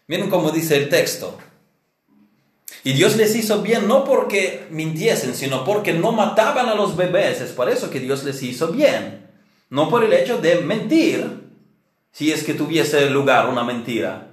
Miren 0.08 0.30
cómo 0.30 0.52
dice 0.52 0.76
el 0.76 0.90
texto. 0.90 1.38
Y 2.84 2.94
Dios 2.94 3.16
les 3.16 3.38
hizo 3.38 3.62
bien 3.62 3.88
no 3.88 4.04
porque 4.04 4.68
mintiesen, 4.72 5.36
sino 5.36 5.64
porque 5.64 5.94
no 5.94 6.12
mataban 6.12 6.68
a 6.68 6.76
los 6.76 6.98
bebés. 6.98 7.40
Es 7.40 7.52
por 7.52 7.70
eso 7.70 7.90
que 7.90 8.02
Dios 8.02 8.26
les 8.26 8.44
hizo 8.44 8.74
bien. 8.74 9.26
No 9.70 9.90
por 9.90 10.04
el 10.04 10.12
hecho 10.12 10.38
de 10.38 10.56
mentir, 10.56 11.50
si 12.12 12.34
es 12.34 12.44
que 12.44 12.54
tuviese 12.54 13.10
lugar 13.10 13.48
una 13.48 13.64
mentira 13.64 14.29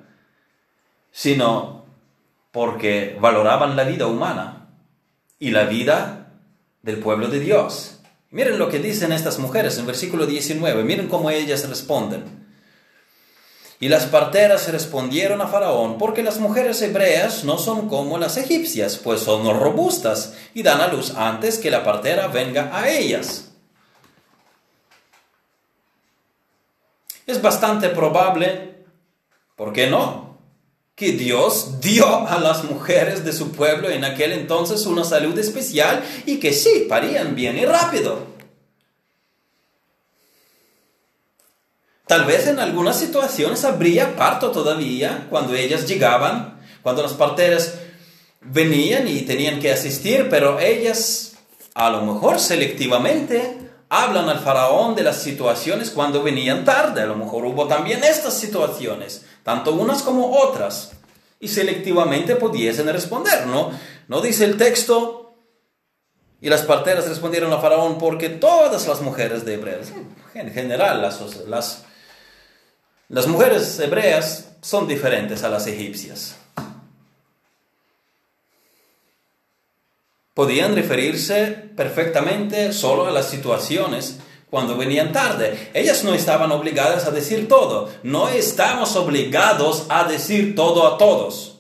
sino 1.16 1.86
porque 2.52 3.16
valoraban 3.18 3.74
la 3.74 3.84
vida 3.84 4.06
humana 4.06 4.68
y 5.38 5.50
la 5.50 5.64
vida 5.64 6.34
del 6.82 6.98
pueblo 6.98 7.28
de 7.28 7.40
Dios. 7.40 8.00
Miren 8.30 8.58
lo 8.58 8.68
que 8.68 8.80
dicen 8.80 9.12
estas 9.12 9.38
mujeres 9.38 9.78
en 9.78 9.86
versículo 9.86 10.26
19, 10.26 10.84
miren 10.84 11.08
cómo 11.08 11.30
ellas 11.30 11.66
responden. 11.70 12.46
Y 13.80 13.88
las 13.88 14.04
parteras 14.04 14.70
respondieron 14.70 15.40
a 15.40 15.46
Faraón, 15.46 15.96
porque 15.96 16.22
las 16.22 16.38
mujeres 16.38 16.82
hebreas 16.82 17.44
no 17.44 17.56
son 17.56 17.88
como 17.88 18.18
las 18.18 18.36
egipcias, 18.36 18.98
pues 18.98 19.20
son 19.20 19.58
robustas 19.58 20.34
y 20.52 20.62
dan 20.62 20.82
a 20.82 20.88
luz 20.88 21.14
antes 21.16 21.56
que 21.56 21.70
la 21.70 21.82
partera 21.82 22.26
venga 22.26 22.78
a 22.78 22.90
ellas. 22.90 23.52
Es 27.26 27.40
bastante 27.40 27.88
probable, 27.88 28.84
¿por 29.56 29.72
qué 29.72 29.86
no? 29.86 30.25
Que 30.96 31.12
Dios 31.12 31.78
dio 31.82 32.26
a 32.26 32.40
las 32.40 32.64
mujeres 32.64 33.22
de 33.22 33.34
su 33.34 33.52
pueblo 33.52 33.90
en 33.90 34.02
aquel 34.02 34.32
entonces 34.32 34.86
una 34.86 35.04
salud 35.04 35.38
especial 35.38 36.02
y 36.24 36.40
que 36.40 36.54
sí, 36.54 36.86
parían 36.88 37.34
bien 37.34 37.58
y 37.58 37.66
rápido. 37.66 38.34
Tal 42.06 42.24
vez 42.24 42.46
en 42.46 42.60
algunas 42.60 42.98
situaciones 42.98 43.64
habría 43.64 44.16
parto 44.16 44.52
todavía 44.52 45.26
cuando 45.28 45.54
ellas 45.54 45.86
llegaban, 45.86 46.62
cuando 46.82 47.02
las 47.02 47.12
parteras 47.12 47.74
venían 48.40 49.06
y 49.06 49.20
tenían 49.22 49.60
que 49.60 49.72
asistir, 49.72 50.28
pero 50.30 50.58
ellas 50.60 51.34
a 51.74 51.90
lo 51.90 52.02
mejor 52.02 52.40
selectivamente 52.40 53.58
hablan 53.90 54.30
al 54.30 54.38
faraón 54.38 54.94
de 54.94 55.02
las 55.02 55.22
situaciones 55.22 55.90
cuando 55.90 56.22
venían 56.22 56.64
tarde. 56.64 57.02
A 57.02 57.06
lo 57.06 57.16
mejor 57.16 57.44
hubo 57.44 57.66
también 57.66 58.02
estas 58.02 58.38
situaciones, 58.38 59.25
tanto 59.46 59.74
unas 59.74 60.02
como 60.02 60.36
otras, 60.40 60.90
y 61.38 61.46
selectivamente 61.46 62.34
pudiesen 62.34 62.88
responder, 62.88 63.46
¿no? 63.46 63.70
No 64.08 64.20
dice 64.20 64.44
el 64.44 64.56
texto, 64.56 65.36
y 66.40 66.48
las 66.48 66.62
parteras 66.62 67.08
respondieron 67.08 67.52
al 67.52 67.60
faraón 67.60 67.96
porque 67.96 68.28
todas 68.28 68.88
las 68.88 69.00
mujeres 69.02 69.44
de 69.44 69.54
hebreas, 69.54 69.92
en 70.34 70.50
general 70.50 71.00
las, 71.00 71.20
las, 71.46 71.84
las 73.08 73.28
mujeres 73.28 73.78
hebreas 73.78 74.48
son 74.62 74.88
diferentes 74.88 75.44
a 75.44 75.48
las 75.48 75.68
egipcias. 75.68 76.34
podían 80.34 80.74
referirse 80.74 81.46
perfectamente 81.76 82.74
solo 82.74 83.06
a 83.06 83.10
las 83.10 83.30
situaciones 83.30 84.18
cuando 84.50 84.76
venían 84.76 85.12
tarde. 85.12 85.70
Ellas 85.74 86.04
no 86.04 86.14
estaban 86.14 86.52
obligadas 86.52 87.06
a 87.06 87.10
decir 87.10 87.48
todo. 87.48 87.90
No 88.02 88.28
estamos 88.28 88.96
obligados 88.96 89.86
a 89.88 90.04
decir 90.04 90.54
todo 90.54 90.86
a 90.86 90.98
todos. 90.98 91.58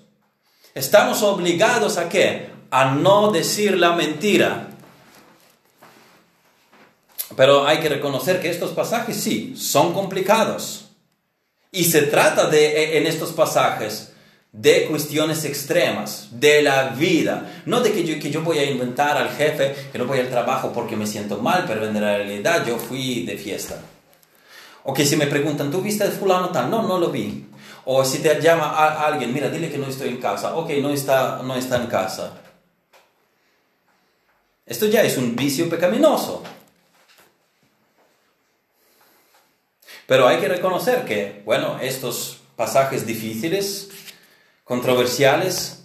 Estamos 0.74 1.22
obligados 1.22 1.96
a 1.96 2.08
qué? 2.08 2.50
A 2.70 2.94
no 2.94 3.32
decir 3.32 3.78
la 3.78 3.92
mentira. 3.92 4.70
Pero 7.36 7.66
hay 7.66 7.80
que 7.80 7.88
reconocer 7.88 8.40
que 8.40 8.50
estos 8.50 8.70
pasajes 8.70 9.16
sí, 9.16 9.54
son 9.56 9.92
complicados. 9.92 10.90
Y 11.72 11.84
se 11.84 12.02
trata 12.02 12.48
de, 12.48 12.98
en 12.98 13.06
estos 13.06 13.32
pasajes 13.32 14.12
de 14.56 14.86
cuestiones 14.86 15.44
extremas, 15.44 16.28
de 16.30 16.62
la 16.62 16.88
vida. 16.88 17.62
No 17.66 17.80
de 17.80 17.92
que 17.92 18.04
yo, 18.04 18.18
que 18.18 18.30
yo 18.30 18.40
voy 18.40 18.58
a 18.58 18.70
inventar 18.70 19.16
al 19.18 19.28
jefe 19.30 19.74
que 19.92 19.98
no 19.98 20.06
voy 20.06 20.18
al 20.18 20.30
trabajo 20.30 20.72
porque 20.72 20.96
me 20.96 21.06
siento 21.06 21.38
mal, 21.38 21.64
pero 21.66 21.86
en 21.86 21.94
realidad 21.98 22.64
yo 22.66 22.78
fui 22.78 23.26
de 23.26 23.36
fiesta. 23.36 23.78
O 24.82 24.94
que 24.94 25.04
si 25.04 25.16
me 25.16 25.26
preguntan, 25.26 25.70
¿tú 25.70 25.82
viste 25.82 26.04
a 26.04 26.10
fulano 26.10 26.48
tal? 26.50 26.70
No, 26.70 26.82
no 26.82 26.98
lo 26.98 27.10
vi. 27.10 27.44
O 27.84 28.02
si 28.04 28.20
te 28.20 28.40
llama 28.40 28.70
a 28.70 29.06
alguien, 29.06 29.32
mira, 29.32 29.50
dile 29.50 29.70
que 29.70 29.78
no 29.78 29.88
estoy 29.88 30.08
en 30.08 30.16
casa. 30.16 30.56
Ok, 30.56 30.70
no 30.80 30.90
está, 30.90 31.42
no 31.42 31.54
está 31.54 31.76
en 31.76 31.88
casa. 31.88 32.32
Esto 34.64 34.86
ya 34.86 35.02
es 35.02 35.18
un 35.18 35.36
vicio 35.36 35.68
pecaminoso. 35.68 36.42
Pero 40.06 40.26
hay 40.26 40.38
que 40.38 40.48
reconocer 40.48 41.04
que, 41.04 41.42
bueno, 41.44 41.78
estos 41.80 42.38
pasajes 42.56 43.06
difíciles, 43.06 43.90
controversiales, 44.66 45.84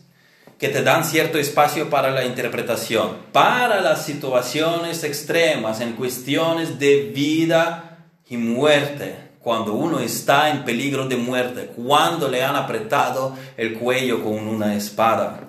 que 0.58 0.70
te 0.70 0.82
dan 0.82 1.06
cierto 1.06 1.38
espacio 1.38 1.90
para 1.90 2.10
la 2.10 2.26
interpretación, 2.26 3.18
para 3.32 3.80
las 3.80 4.04
situaciones 4.06 5.04
extremas, 5.04 5.82
en 5.82 5.94
cuestiones 5.94 6.80
de 6.80 7.12
vida 7.14 8.08
y 8.28 8.38
muerte, 8.38 9.16
cuando 9.40 9.74
uno 9.74 10.00
está 10.00 10.50
en 10.50 10.66
peligro 10.66 11.08
de 11.08 11.16
muerte, 11.16 11.72
cuando 11.76 12.28
le 12.28 12.44
han 12.44 12.56
apretado 12.56 13.36
el 13.56 13.76
cuello 13.78 14.24
con 14.24 14.48
una 14.48 14.76
espada. 14.76 15.48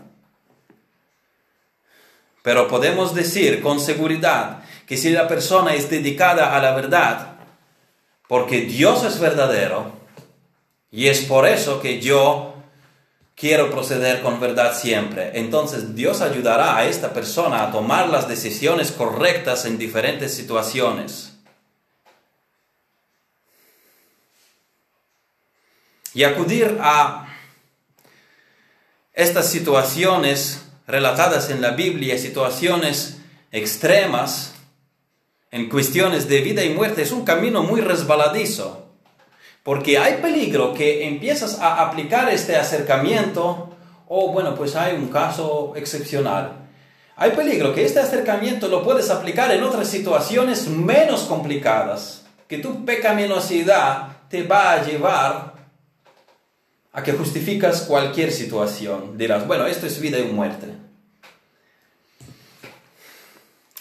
Pero 2.42 2.68
podemos 2.68 3.14
decir 3.14 3.62
con 3.62 3.80
seguridad 3.80 4.62
que 4.86 4.98
si 4.98 5.08
la 5.08 5.26
persona 5.26 5.72
es 5.72 5.88
dedicada 5.88 6.54
a 6.54 6.60
la 6.60 6.74
verdad, 6.74 7.36
porque 8.28 8.60
Dios 8.62 9.04
es 9.04 9.18
verdadero 9.18 9.92
y 10.90 11.06
es 11.06 11.22
por 11.22 11.48
eso 11.48 11.80
que 11.80 11.98
yo 11.98 12.51
quiero 13.42 13.72
proceder 13.72 14.22
con 14.22 14.38
verdad 14.38 14.72
siempre. 14.72 15.32
Entonces 15.34 15.96
Dios 15.96 16.20
ayudará 16.20 16.76
a 16.76 16.86
esta 16.86 17.12
persona 17.12 17.64
a 17.64 17.72
tomar 17.72 18.08
las 18.08 18.28
decisiones 18.28 18.92
correctas 18.92 19.64
en 19.64 19.78
diferentes 19.78 20.32
situaciones. 20.32 21.32
Y 26.14 26.22
acudir 26.22 26.78
a 26.80 27.34
estas 29.12 29.50
situaciones 29.50 30.62
relatadas 30.86 31.50
en 31.50 31.60
la 31.60 31.72
Biblia, 31.72 32.18
situaciones 32.18 33.16
extremas, 33.50 34.54
en 35.50 35.68
cuestiones 35.68 36.28
de 36.28 36.42
vida 36.42 36.62
y 36.62 36.72
muerte 36.72 37.02
es 37.02 37.10
un 37.10 37.24
camino 37.24 37.64
muy 37.64 37.80
resbaladizo, 37.80 38.91
porque 39.62 39.98
hay 39.98 40.14
peligro 40.14 40.74
que 40.74 41.06
empiezas 41.06 41.58
a 41.60 41.82
aplicar 41.82 42.28
este 42.28 42.56
acercamiento, 42.56 43.70
o 44.08 44.32
bueno, 44.32 44.54
pues 44.54 44.74
hay 44.74 44.94
un 44.96 45.08
caso 45.08 45.72
excepcional. 45.76 46.62
Hay 47.16 47.30
peligro 47.32 47.74
que 47.74 47.84
este 47.84 48.00
acercamiento 48.00 48.68
lo 48.68 48.82
puedes 48.82 49.10
aplicar 49.10 49.52
en 49.52 49.62
otras 49.62 49.88
situaciones 49.88 50.66
menos 50.66 51.22
complicadas, 51.22 52.24
que 52.48 52.58
tu 52.58 52.84
pecaminosidad 52.84 54.08
te 54.28 54.42
va 54.42 54.72
a 54.72 54.82
llevar 54.82 55.52
a 56.92 57.02
que 57.02 57.12
justificas 57.12 57.82
cualquier 57.82 58.32
situación. 58.32 59.16
Dirás, 59.16 59.46
bueno, 59.46 59.66
esto 59.66 59.86
es 59.86 60.00
vida 60.00 60.18
y 60.18 60.24
muerte. 60.24 60.68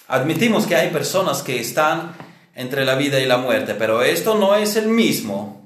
Admitimos 0.07 0.67
que 0.67 0.75
hay 0.75 0.89
personas 0.89 1.41
que 1.41 1.59
están 1.59 2.13
entre 2.53 2.85
la 2.85 2.95
vida 2.95 3.19
y 3.19 3.25
la 3.25 3.37
muerte, 3.37 3.75
pero 3.75 4.03
esto 4.03 4.35
no 4.35 4.55
es 4.55 4.75
el 4.75 4.87
mismo. 4.87 5.60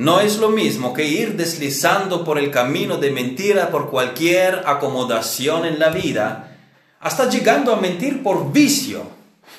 No 0.00 0.20
es 0.20 0.38
lo 0.38 0.48
mismo 0.48 0.94
que 0.94 1.04
ir 1.04 1.36
deslizando 1.36 2.24
por 2.24 2.38
el 2.38 2.50
camino 2.50 2.96
de 2.96 3.10
mentira 3.10 3.70
por 3.70 3.90
cualquier 3.90 4.62
acomodación 4.64 5.66
en 5.66 5.78
la 5.78 5.90
vida, 5.90 6.56
hasta 7.00 7.28
llegando 7.28 7.70
a 7.70 7.76
mentir 7.76 8.22
por 8.22 8.50
vicio, 8.50 9.02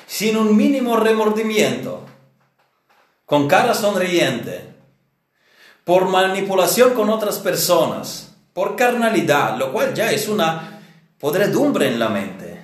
sin 0.04 0.36
un 0.36 0.56
mínimo 0.56 0.96
remordimiento, 0.96 2.04
con 3.24 3.46
cara 3.46 3.72
sonriente, 3.72 4.74
por 5.84 6.08
manipulación 6.08 6.92
con 6.94 7.08
otras 7.08 7.38
personas, 7.38 8.34
por 8.52 8.74
carnalidad, 8.74 9.56
lo 9.56 9.72
cual 9.72 9.94
ya 9.94 10.10
es 10.10 10.26
una 10.26 10.82
podredumbre 11.20 11.86
en 11.86 12.00
la 12.00 12.08
mente. 12.08 12.60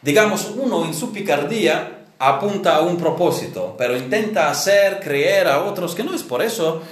Digamos, 0.00 0.50
uno 0.56 0.86
en 0.86 0.94
su 0.94 1.12
picardía 1.12 1.99
apunta 2.20 2.76
a 2.76 2.80
un 2.82 2.98
propósito, 2.98 3.74
pero 3.78 3.96
intenta 3.96 4.50
hacer 4.50 5.00
creer 5.00 5.48
a 5.48 5.64
otros 5.64 5.94
que 5.94 6.04
no 6.04 6.14
es 6.14 6.22
por 6.22 6.42
eso 6.42 6.82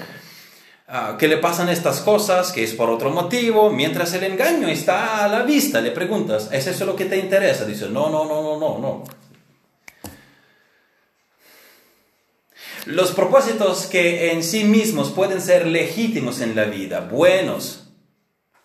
ah, 0.88 1.16
que 1.18 1.28
le 1.28 1.36
pasan 1.36 1.68
estas 1.68 2.00
cosas, 2.00 2.50
que 2.50 2.64
es 2.64 2.72
por 2.72 2.88
otro 2.88 3.10
motivo, 3.10 3.68
mientras 3.70 4.14
el 4.14 4.24
engaño 4.24 4.68
está 4.68 5.24
a 5.24 5.28
la 5.28 5.42
vista, 5.42 5.82
le 5.82 5.90
preguntas, 5.90 6.48
¿es 6.50 6.66
eso 6.66 6.86
lo 6.86 6.96
que 6.96 7.04
te 7.04 7.18
interesa? 7.18 7.66
Dice, 7.66 7.90
no, 7.90 8.08
no, 8.08 8.24
no, 8.24 8.42
no, 8.42 8.58
no, 8.58 8.78
no. 8.78 9.04
Los 12.86 13.12
propósitos 13.12 13.84
que 13.84 14.32
en 14.32 14.42
sí 14.42 14.64
mismos 14.64 15.10
pueden 15.10 15.42
ser 15.42 15.66
legítimos 15.66 16.40
en 16.40 16.56
la 16.56 16.64
vida, 16.64 17.00
buenos, 17.00 17.90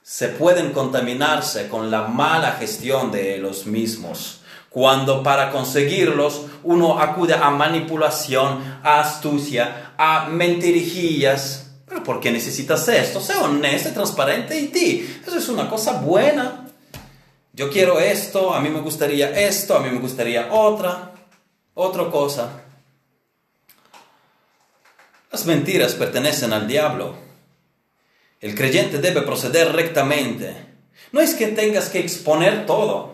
se 0.02 0.30
pueden 0.30 0.72
contaminarse 0.72 1.68
con 1.68 1.92
la 1.92 2.08
mala 2.08 2.54
gestión 2.54 3.12
de 3.12 3.38
los 3.38 3.66
mismos. 3.66 4.43
Cuando 4.74 5.22
para 5.22 5.52
conseguirlos 5.52 6.48
uno 6.64 6.98
acude 6.98 7.36
a 7.36 7.52
manipulación, 7.52 8.80
a 8.82 9.02
astucia, 9.02 9.94
a 10.00 10.26
mentirijillas. 10.30 11.76
Pero 11.86 12.04
¿por 12.04 12.20
qué 12.20 12.32
necesitas 12.32 12.88
esto? 12.88 13.22
Sé 13.22 13.36
honesto, 13.36 13.92
transparente 13.92 14.60
y 14.60 14.70
ti. 14.70 15.20
Eso 15.22 15.38
es 15.38 15.48
una 15.48 15.70
cosa 15.70 16.02
buena. 16.02 16.66
Yo 17.54 17.70
quiero 17.70 18.00
esto, 18.00 18.52
a 18.52 18.62
mí 18.62 18.70
me 18.70 18.82
gustaría 18.82 19.30
esto, 19.48 19.76
a 19.76 19.80
mí 19.80 19.92
me 19.92 20.00
gustaría 20.00 20.52
otra, 20.52 21.12
otra 21.76 22.10
cosa. 22.10 22.64
Las 25.32 25.46
mentiras 25.46 25.94
pertenecen 25.94 26.52
al 26.52 26.68
diablo. 26.68 27.14
El 28.42 28.56
creyente 28.56 28.98
debe 28.98 29.22
proceder 29.22 29.72
rectamente. 29.74 30.56
No 31.12 31.22
es 31.22 31.36
que 31.36 31.46
tengas 31.50 31.90
que 31.90 32.00
exponer 32.00 32.66
todo. 32.66 33.14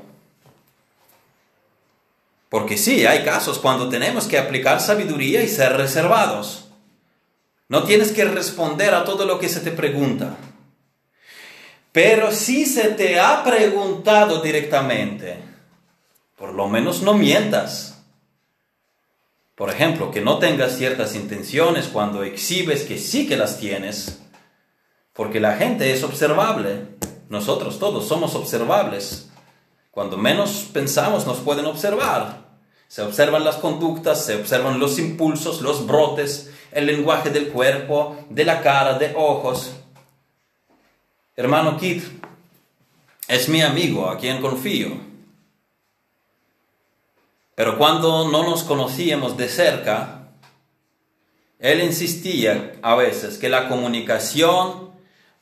Porque 2.49 2.77
sí, 2.77 3.05
hay 3.05 3.23
casos 3.23 3.59
cuando 3.59 3.89
tenemos 3.89 4.27
que 4.27 4.38
aplicar 4.38 4.81
sabiduría 4.81 5.43
y 5.43 5.47
ser 5.47 5.77
reservados. 5.77 6.65
No 7.67 7.83
tienes 7.83 8.12
que 8.12 8.25
responder 8.25 8.93
a 8.95 9.03
todo 9.03 9.25
lo 9.25 9.39
que 9.39 9.47
se 9.47 9.59
te 9.59 9.71
pregunta. 9.71 10.35
Pero 11.91 12.31
si 12.31 12.65
se 12.65 12.89
te 12.89 13.19
ha 13.19 13.43
preguntado 13.43 14.41
directamente, 14.41 15.38
por 16.35 16.53
lo 16.53 16.67
menos 16.67 17.01
no 17.01 17.13
mientas. 17.13 18.03
Por 19.55 19.69
ejemplo, 19.69 20.09
que 20.09 20.21
no 20.21 20.39
tengas 20.39 20.77
ciertas 20.77 21.15
intenciones 21.15 21.88
cuando 21.88 22.23
exhibes 22.23 22.83
que 22.83 22.97
sí 22.97 23.27
que 23.27 23.38
las 23.38 23.59
tienes 23.59 24.19
porque 25.19 25.41
la 25.41 25.57
gente 25.57 25.91
es 25.91 26.01
observable. 26.05 26.95
Nosotros 27.27 27.77
todos 27.77 28.07
somos 28.07 28.35
observables. 28.35 29.29
Cuando 29.99 30.15
menos 30.15 30.69
pensamos 30.71 31.27
nos 31.27 31.39
pueden 31.39 31.65
observar. 31.65 32.45
Se 32.88 33.01
observan 33.01 33.43
las 33.43 33.57
conductas, 33.57 34.23
se 34.23 34.38
observan 34.38 34.79
los 34.79 34.97
impulsos, 34.97 35.59
los 35.59 35.85
brotes, 35.85 36.53
el 36.71 36.85
lenguaje 36.85 37.31
del 37.31 37.49
cuerpo, 37.49 38.15
de 38.29 38.45
la 38.45 38.62
cara, 38.62 38.97
de 38.97 39.13
ojos. 39.17 39.73
Hermano 41.35 41.75
Kit 41.77 42.01
es 43.27 43.49
mi 43.49 43.62
amigo 43.62 44.09
a 44.09 44.17
quien 44.17 44.39
confío. 44.39 44.88
Pero 47.56 47.77
cuando 47.77 48.29
no 48.29 48.50
nos 48.50 48.63
conocíamos 48.63 49.35
de 49.35 49.50
cerca, 49.50 50.29
él 51.60 51.83
insistía 51.83 52.79
a 52.81 52.95
veces 52.95 53.37
que 53.37 53.50
la 53.50 53.67
comunicación 53.67 54.91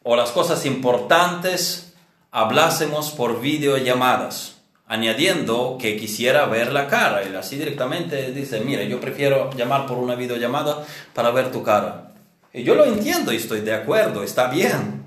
o 0.02 0.16
las 0.16 0.32
cosas 0.32 0.66
importantes 0.66 1.87
hablásemos 2.32 3.12
por 3.12 3.42
videollamadas, 3.42 4.58
añadiendo 4.86 5.78
que 5.80 5.98
quisiera 5.98 6.46
ver 6.46 6.72
la 6.72 6.88
cara. 6.88 7.28
Y 7.28 7.36
así 7.36 7.58
directamente 7.58 8.32
dice, 8.32 8.62
mire, 8.62 8.88
yo 8.88 9.00
prefiero 9.00 9.50
llamar 9.52 9.86
por 9.86 9.98
una 9.98 10.16
videollamada 10.16 10.86
para 11.14 11.32
ver 11.32 11.52
tu 11.52 11.64
cara. 11.64 12.12
Y 12.54 12.64
yo 12.64 12.76
lo 12.76 12.86
entiendo 12.86 13.32
y 13.32 13.38
estoy 13.38 13.62
de 13.62 13.74
acuerdo, 13.74 14.24
está 14.24 14.48
bien. 14.48 15.06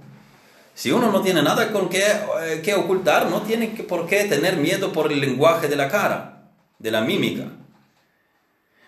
Si 0.74 0.92
uno 0.92 1.10
no 1.10 1.20
tiene 1.20 1.42
nada 1.42 1.72
con 1.72 1.88
qué, 1.88 2.04
eh, 2.42 2.60
que 2.62 2.74
ocultar, 2.74 3.28
no 3.28 3.42
tiene 3.42 3.68
por 3.68 4.06
qué 4.06 4.24
tener 4.24 4.56
miedo 4.56 4.92
por 4.92 5.12
el 5.12 5.20
lenguaje 5.20 5.68
de 5.68 5.76
la 5.76 5.88
cara, 5.88 6.48
de 6.78 6.90
la 6.90 7.00
mímica. 7.00 7.44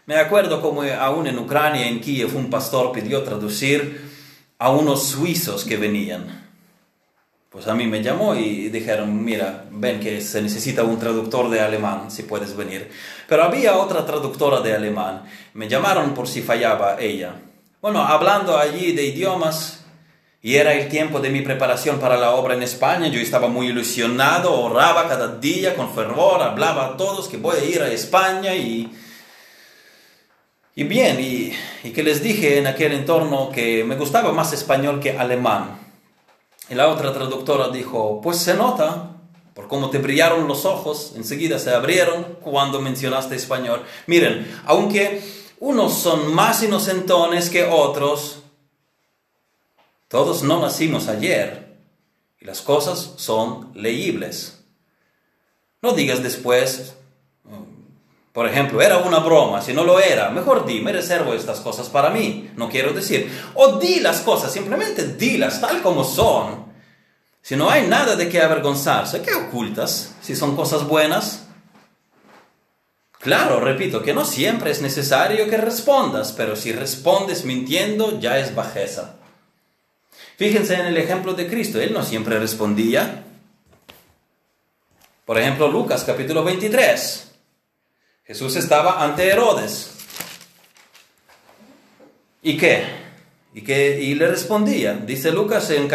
Me 0.07 0.17
acuerdo 0.17 0.61
como 0.61 0.83
aún 0.83 1.27
en 1.27 1.39
Ucrania, 1.39 1.87
en 1.87 2.01
Kiev, 2.01 2.37
un 2.37 2.51
pastor 2.51 2.93
pidió 2.93 3.23
traducir 3.23 4.11
a 4.59 4.71
unos 4.71 5.09
suizos 5.09 5.65
que 5.65 5.77
venían. 5.77 6.52
Pues 7.53 7.69
a 7.69 7.75
mí 7.75 7.87
me 7.87 8.03
llamó 8.03 8.35
y 8.35 8.71
dijeron, 8.71 9.23
mira, 9.23 9.67
ven 9.71 10.01
que 10.01 10.23
se 10.23 10.41
necesita 10.41 10.85
un 10.85 10.99
traductor 10.99 11.51
de 11.51 11.61
alemán, 11.61 12.11
si 12.11 12.23
puedes 12.23 12.57
venir. 12.57 12.91
Pero 13.29 13.45
había 13.45 13.77
otra 13.77 14.07
traductora 14.07 14.61
de 14.61 14.75
alemán. 14.75 15.25
Me 15.53 15.69
llamaron 15.69 16.15
por 16.15 16.27
si 16.27 16.41
fallaba 16.41 16.97
ella. 16.99 17.35
Bueno, 17.83 18.03
hablando 18.03 18.57
allí 18.57 18.93
de 18.93 19.05
idiomas, 19.05 19.85
y 20.41 20.57
era 20.57 20.73
el 20.73 20.89
tiempo 20.89 21.21
de 21.21 21.29
mi 21.29 21.43
preparación 21.43 22.01
para 22.01 22.17
la 22.17 22.31
obra 22.31 22.55
en 22.55 22.63
España, 22.63 23.09
yo 23.09 23.21
estaba 23.21 23.49
muy 23.49 23.67
ilusionado, 23.67 24.59
oraba 24.59 25.07
cada 25.07 25.37
día 25.37 25.77
con 25.77 25.95
fervor, 25.95 26.43
hablaba 26.43 26.87
a 26.87 26.97
todos 26.97 27.29
que 27.29 27.37
voy 27.37 27.59
a 27.59 27.65
ir 27.65 27.83
a 27.83 27.93
España 27.93 28.55
y... 28.55 28.91
Y 30.75 30.85
bien, 30.85 31.21
y, 31.21 31.53
y 31.85 31.91
que 31.91 32.03
les 32.03 32.23
dije 32.23 32.57
en 32.57 32.67
aquel 32.67 32.93
entorno 32.93 33.51
que 33.53 33.85
me 33.85 33.97
gustaba 33.97 34.33
más 34.33 34.55
español 34.55 35.01
que 35.01 35.19
alemán. 35.19 35.82
Y 36.73 36.75
la 36.75 36.89
otra 36.89 37.13
traductora 37.13 37.69
dijo, 37.69 38.23
pues 38.23 38.39
se 38.39 38.55
nota, 38.55 39.11
por 39.53 39.69
cómo 39.69 39.91
te 39.91 39.99
brillaron 39.99 40.49
los 40.49 40.65
ojos, 40.65 41.13
enseguida 41.17 41.59
se 41.59 41.71
abrieron 41.71 42.39
cuando 42.41 42.81
mencionaste 42.81 43.37
español. 43.37 43.83
Miren, 44.07 44.51
aunque 44.65 45.23
unos 45.61 45.93
son 45.93 46.35
más 46.35 46.63
inocentones 46.63 47.51
que 47.51 47.67
otros, 47.67 48.39
todos 50.09 50.45
no 50.45 50.61
nacimos 50.61 51.09
ayer 51.09 51.77
y 52.41 52.47
las 52.47 52.63
cosas 52.63 53.17
son 53.17 53.71
leíbles. 53.75 54.65
No 55.83 55.93
digas 55.93 56.23
después, 56.23 56.95
por 58.33 58.49
ejemplo, 58.49 58.81
era 58.81 58.99
una 58.99 59.19
broma, 59.19 59.61
si 59.61 59.75
no 59.75 59.85
lo 59.85 60.01
era, 60.01 60.31
mejor 60.31 60.65
di, 60.65 60.81
me 60.81 60.93
reservo 60.93 61.35
estas 61.35 61.61
cosas 61.61 61.91
para 61.91 62.09
mí, 62.09 62.51
no 62.57 62.71
quiero 62.71 62.95
decir. 62.95 63.31
O 63.55 63.77
di 63.77 64.01
las 64.01 64.21
cosas, 64.21 64.51
simplemente 64.51 65.05
dilas 65.05 65.61
tal 65.61 65.83
como 65.83 66.03
son. 66.03 66.73
Si 67.43 67.57
no 67.57 67.69
hay 67.69 67.87
nada 67.87 68.17
de 68.17 68.31
qué 68.31 68.41
avergonzarse, 68.41 69.21
¿qué 69.21 69.35
ocultas? 69.35 70.15
Si 70.23 70.35
son 70.35 70.57
cosas 70.57 70.89
buenas. 70.89 71.47
Claro, 73.19 73.61
repito, 73.61 74.03
que 74.03 74.15
no 74.15 74.25
siempre 74.25 74.71
es 74.71 74.81
necesario 74.81 75.49
que 75.51 75.59
respondas, 75.59 76.33
pero 76.33 76.57
si 76.57 76.73
respondes 76.73 77.45
mintiendo 77.45 78.19
ya 78.19 78.39
es 78.39 78.55
bajeza. 78.55 79.17
Fíjense 80.39 80.75
en 80.75 80.87
el 80.87 80.97
ejemplo 80.97 81.35
de 81.35 81.49
Cristo, 81.49 81.81
Él 81.81 81.93
no 81.93 82.03
siempre 82.03 82.39
respondía. 82.39 83.25
Por 85.27 85.39
ejemplo, 85.39 85.69
Lucas 85.69 86.05
capítulo 86.05 86.43
23. 86.43 87.32
Jesús 88.33 88.57
estaba 88.57 89.05
ante 89.05 89.29
Herodes. 89.29 89.91
¿Y 92.41 92.57
qué? 92.57 92.87
¿Y, 93.53 93.61
qué? 93.61 94.01
y 94.01 94.15
le 94.15 94.27
respondía. 94.27 94.95
Dice 94.95 95.31
Lucas 95.31 95.69
en, 95.69 95.87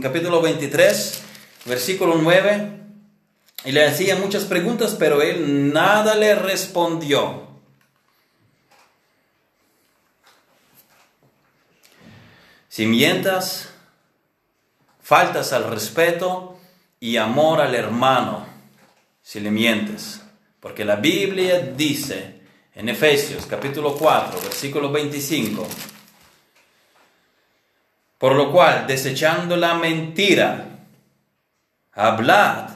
capítulo 0.00 0.42
23, 0.42 1.22
versículo 1.64 2.16
9, 2.20 2.72
y 3.66 3.70
le 3.70 3.86
hacía 3.86 4.16
muchas 4.16 4.46
preguntas, 4.46 4.96
pero 4.98 5.22
él 5.22 5.72
nada 5.72 6.16
le 6.16 6.34
respondió. 6.34 7.46
Si 12.68 12.84
mientas, 12.84 13.68
faltas 15.00 15.52
al 15.52 15.70
respeto 15.70 16.58
y 16.98 17.16
amor 17.16 17.60
al 17.60 17.76
hermano, 17.76 18.44
si 19.22 19.38
le 19.38 19.52
mientes. 19.52 20.25
Porque 20.66 20.84
la 20.84 20.96
Biblia 20.96 21.60
dice 21.60 22.40
en 22.74 22.88
Efesios 22.88 23.46
capítulo 23.46 23.94
4, 23.94 24.40
versículo 24.42 24.90
25, 24.90 25.64
por 28.18 28.34
lo 28.34 28.50
cual, 28.50 28.84
desechando 28.84 29.56
la 29.56 29.74
mentira, 29.74 30.80
hablad 31.92 32.68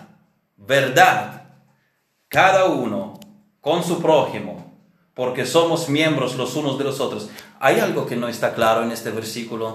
verdad 0.57 1.49
cada 2.28 2.66
uno 2.66 3.18
con 3.61 3.82
su 3.82 4.01
prójimo, 4.01 4.72
porque 5.12 5.45
somos 5.45 5.88
miembros 5.88 6.36
los 6.36 6.55
unos 6.55 6.78
de 6.78 6.84
los 6.84 7.01
otros. 7.01 7.28
¿Hay 7.59 7.80
algo 7.80 8.07
que 8.07 8.14
no 8.14 8.28
está 8.28 8.55
claro 8.55 8.84
en 8.84 8.93
este 8.93 9.11
versículo? 9.11 9.74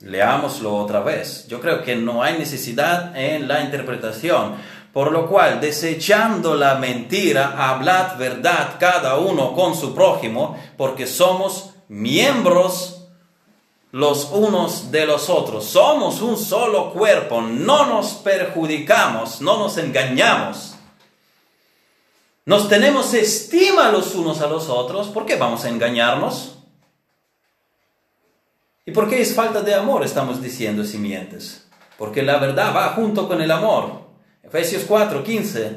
Leámoslo 0.00 0.76
otra 0.76 1.00
vez. 1.00 1.46
Yo 1.48 1.60
creo 1.60 1.82
que 1.82 1.96
no 1.96 2.22
hay 2.22 2.38
necesidad 2.38 3.16
en 3.16 3.46
la 3.46 3.60
interpretación. 3.60 4.56
Por 4.92 5.12
lo 5.12 5.28
cual, 5.28 5.60
desechando 5.60 6.56
la 6.56 6.74
mentira, 6.76 7.54
hablad 7.56 8.16
verdad 8.18 8.76
cada 8.80 9.18
uno 9.18 9.54
con 9.54 9.76
su 9.76 9.94
prójimo, 9.94 10.58
porque 10.76 11.06
somos 11.06 11.70
miembros 11.88 13.06
los 13.92 14.30
unos 14.32 14.90
de 14.90 15.06
los 15.06 15.28
otros. 15.28 15.66
Somos 15.66 16.22
un 16.22 16.36
solo 16.36 16.92
cuerpo, 16.92 17.40
no 17.40 17.86
nos 17.86 18.14
perjudicamos, 18.14 19.40
no 19.40 19.58
nos 19.58 19.78
engañamos. 19.78 20.74
Nos 22.46 22.68
tenemos 22.68 23.14
estima 23.14 23.90
los 23.90 24.14
unos 24.14 24.40
a 24.40 24.46
los 24.46 24.68
otros, 24.68 25.08
¿por 25.08 25.26
qué 25.26 25.36
vamos 25.36 25.64
a 25.64 25.68
engañarnos? 25.68 26.59
¿Y 28.90 28.92
por 28.92 29.08
qué 29.08 29.20
es 29.20 29.36
falta 29.36 29.62
de 29.62 29.72
amor, 29.72 30.02
estamos 30.02 30.42
diciendo, 30.42 30.82
simientes? 30.82 31.64
Porque 31.96 32.24
la 32.24 32.38
verdad 32.38 32.74
va 32.74 32.88
junto 32.88 33.28
con 33.28 33.40
el 33.40 33.52
amor. 33.52 34.00
Efesios 34.42 34.82
4, 34.82 35.22
15 35.22 35.76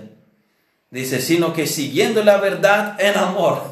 dice, 0.90 1.22
sino 1.22 1.54
que 1.54 1.68
siguiendo 1.68 2.24
la 2.24 2.38
verdad 2.38 3.00
en 3.00 3.16
amor. 3.16 3.66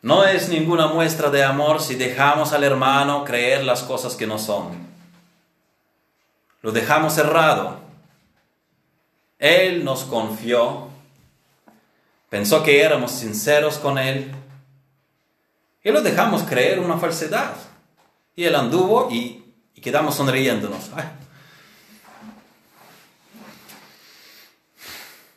no 0.00 0.24
es 0.24 0.48
ninguna 0.48 0.86
muestra 0.86 1.28
de 1.28 1.44
amor 1.44 1.82
si 1.82 1.96
dejamos 1.96 2.54
al 2.54 2.64
hermano 2.64 3.26
creer 3.26 3.64
las 3.64 3.82
cosas 3.82 4.16
que 4.16 4.26
no 4.26 4.38
son. 4.38 4.70
Lo 6.62 6.72
dejamos 6.72 7.12
cerrado. 7.12 7.80
Él 9.38 9.84
nos 9.84 10.04
confió, 10.04 10.88
pensó 12.30 12.62
que 12.62 12.80
éramos 12.80 13.12
sinceros 13.12 13.76
con 13.76 13.98
él 13.98 14.32
y 15.88 15.90
lo 15.90 16.02
dejamos 16.02 16.42
creer 16.42 16.80
una 16.80 16.98
falsedad. 16.98 17.54
Y 18.36 18.44
él 18.44 18.54
anduvo 18.54 19.08
y, 19.10 19.42
quedamos 19.80 20.16
sonriéndonos. 20.16 20.90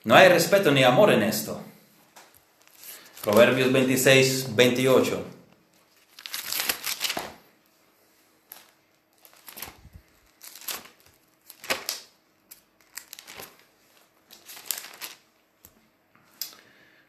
No 0.04 0.14
hay 0.14 0.28
respeto 0.28 0.70
ni 0.72 0.84
amor 0.84 1.14
en 1.14 1.24
esto. 1.24 1.62
Proverbios 3.24 3.72
26, 3.72 4.54
28. 4.54 5.26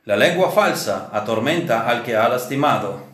La 0.04 0.14
lengua 0.14 0.52
falsa 0.52 1.10
atormenta 1.12 1.88
al 1.88 2.04
que 2.04 2.14
ha 2.14 2.28
lastimado 2.28 3.11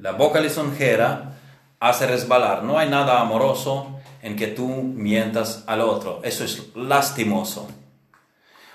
la 0.00 0.12
boca 0.12 0.40
lisonjera 0.40 1.38
hace 1.80 2.06
resbalar. 2.06 2.62
No 2.62 2.78
hay 2.78 2.88
nada 2.88 3.20
amoroso 3.20 3.98
en 4.22 4.36
que 4.36 4.48
tú 4.48 4.66
mientas 4.68 5.64
al 5.66 5.80
otro. 5.80 6.20
Eso 6.22 6.44
es 6.44 6.74
lastimoso. 6.74 7.68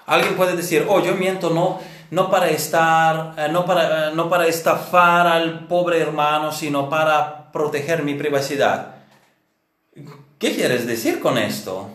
Alguien 0.06 0.36
puede 0.36 0.56
decir, 0.56 0.86
oh, 0.90 1.02
yo 1.02 1.16
miento 1.16 1.50
no, 1.50 1.80
no 2.12 2.30
para 2.30 2.50
estar, 2.50 3.36
eh, 3.38 3.48
no, 3.50 3.66
para, 3.66 4.10
eh, 4.10 4.12
no 4.14 4.30
para 4.30 4.48
estafar 4.48 5.28
al 5.28 5.68
pobre 5.68 6.00
hermano, 6.00 6.52
sino 6.52 6.90
para 6.90 7.52
proteger 7.52 8.04
mi 8.04 8.14
privacidad. 8.16 8.96
¿Qué 10.40 10.56
quieres 10.56 10.86
decir 10.86 11.22
con 11.22 11.38
esto? 11.38 11.90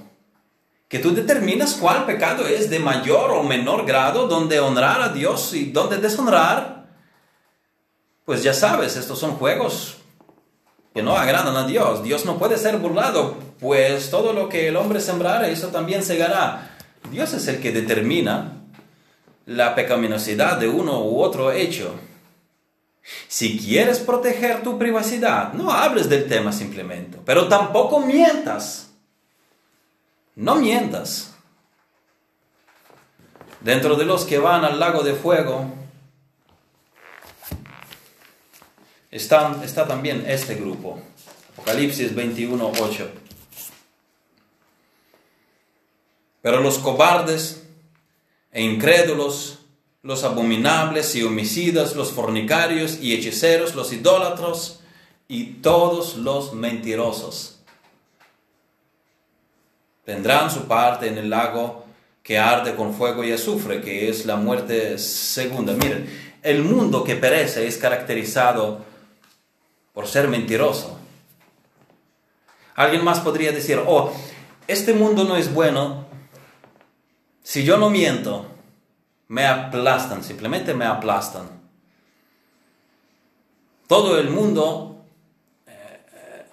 Que 0.89 1.01
tú 1.01 1.15
determinas 1.15 1.75
cuál 1.75 2.07
pecado 2.07 2.47
es 2.47 2.71
de 2.71 2.79
mayor 2.79 3.33
o 3.33 3.43
menor 3.43 3.85
grado, 3.85 4.27
donde 4.27 4.59
honrar 4.59 5.03
a 5.03 5.11
Dios 5.11 5.53
y 5.53 5.67
donde 5.67 5.99
deshonrar 5.99 6.78
pues 8.29 8.43
ya 8.43 8.53
sabes, 8.53 8.97
estos 8.97 9.19
son 9.19 9.37
juegos 9.37 9.97
que 10.93 11.03
no 11.03 11.17
agradan 11.17 11.57
a 11.57 11.67
Dios. 11.67 12.03
Dios 12.03 12.27
no 12.27 12.39
puede 12.39 12.59
ser 12.59 12.77
burlado, 12.77 13.39
pues 13.59 14.11
todo 14.11 14.35
lo 14.35 14.51
que 14.51 14.69
el 14.69 14.77
hombre 14.77 15.01
sembrara, 15.01 15.49
eso 15.49 15.69
también 15.69 16.03
segará. 16.03 16.77
Dios 17.11 17.33
es 17.33 17.49
el 17.49 17.59
que 17.63 17.73
determina 17.73 18.53
la 19.47 19.75
pecaminosidad 19.75 20.59
de 20.59 20.69
uno 20.69 21.01
u 21.05 21.23
otro 21.23 21.53
hecho. 21.53 21.95
Si 23.29 23.59
quieres 23.59 23.99
proteger 23.99 24.63
tu 24.63 24.79
privacidad, 24.79 25.55
no 25.55 25.73
hables 25.73 26.11
del 26.11 26.29
tema 26.29 26.53
simplemente, 26.53 27.19
pero 27.25 27.49
tampoco 27.49 28.01
mientas. 28.01 28.91
No 30.35 30.57
mientas. 30.57 31.33
Dentro 33.63 33.97
de 33.97 34.05
los 34.05 34.27
que 34.27 34.39
van 34.39 34.67
al 34.67 34.79
lago 34.79 35.03
de 35.03 35.15
fuego, 35.15 35.88
está, 39.19 39.61
está 39.63 39.87
también 39.87 40.25
este 40.27 40.55
grupo, 40.55 40.99
Apocalipsis 41.53 42.15
21, 42.15 42.73
8. 42.81 43.11
Pero 46.41 46.61
los 46.61 46.79
cobardes 46.79 47.65
e 48.53 48.63
incrédulos 48.63 49.59
los 50.03 50.25
abominables 50.25 51.15
y 51.17 51.23
homicidas, 51.23 51.97
los 51.97 52.13
fornicarios 52.13 52.99
y 53.03 53.15
hechiceros, 53.15 53.75
los 53.75 53.93
idólatros 53.93 54.81
y 55.27 55.55
todos 55.61 56.17
los 56.17 56.55
mentirosos. 56.55 57.59
Tendrán 60.05 60.51
su 60.51 60.63
parte 60.63 61.09
en 61.09 61.19
el 61.19 61.29
lago 61.29 61.85
que 62.23 62.39
arde 62.39 62.75
con 62.75 62.95
fuego 62.95 63.25
y 63.25 63.33
azufre, 63.33 63.83
que 63.83 64.09
es 64.09 64.25
la 64.25 64.37
muerte 64.37 64.99
segunda. 64.99 65.75
Miren, 65.75 66.09
el 66.43 66.63
mundo 66.63 67.05
que 67.05 67.17
perece 67.17 67.67
es 67.67 67.77
caracterizado 67.77 68.87
por 69.99 70.07
ser 70.07 70.29
mentiroso. 70.29 70.97
Alguien 72.77 73.03
más 73.03 73.19
podría 73.19 73.51
decir, 73.51 73.83
oh, 73.85 74.13
este 74.69 74.95
mundo 74.95 75.25
no 75.25 75.37
es 75.37 75.53
bueno. 75.53 76.07
Si 77.43 77.65
yo 77.65 77.79
no 77.79 77.91
miento, 77.91 78.47
me 79.27 79.45
aplastan, 79.45 80.23
simplemente 80.23 80.73
me 80.73 80.85
aplastan. 80.85 81.49
Todo 83.89 84.21
el 84.21 84.31
mundo 84.31 85.05
eh, 85.67 86.45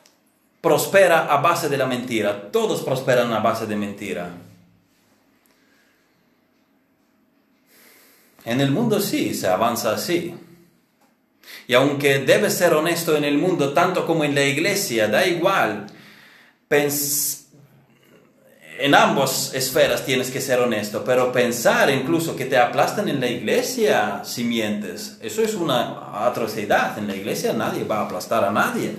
prospera 0.59 1.31
a 1.31 1.37
base 1.37 1.69
de 1.69 1.77
la 1.77 1.85
mentira. 1.85 2.49
Todos 2.51 2.81
prosperan 2.81 3.31
a 3.31 3.41
base 3.41 3.67
de 3.67 3.75
mentira. 3.75 4.31
En 8.43 8.59
el 8.59 8.71
mundo 8.71 8.99
sí, 8.99 9.35
se 9.35 9.47
avanza 9.47 9.93
así. 9.93 10.33
Y 11.67 11.73
aunque 11.73 12.19
debes 12.19 12.53
ser 12.53 12.73
honesto 12.73 13.15
en 13.15 13.23
el 13.23 13.37
mundo 13.37 13.73
tanto 13.73 14.05
como 14.05 14.23
en 14.23 14.35
la 14.35 14.43
iglesia, 14.43 15.07
da 15.07 15.25
igual. 15.25 15.87
en 18.77 18.93
ambas 18.93 19.53
esferas 19.53 20.05
tienes 20.05 20.31
que 20.31 20.41
ser 20.41 20.59
honesto, 20.59 21.03
pero 21.05 21.31
pensar 21.31 21.89
incluso 21.89 22.35
que 22.35 22.45
te 22.45 22.57
aplastan 22.57 23.07
en 23.07 23.21
la 23.21 23.27
iglesia 23.27 24.21
si 24.25 24.43
mientes, 24.43 25.17
eso 25.21 25.41
es 25.41 25.53
una 25.55 26.25
atrocidad. 26.25 26.97
En 26.97 27.07
la 27.07 27.15
iglesia 27.15 27.53
nadie 27.53 27.83
va 27.83 27.99
a 27.99 28.05
aplastar 28.05 28.43
a 28.43 28.51
nadie. 28.51 28.95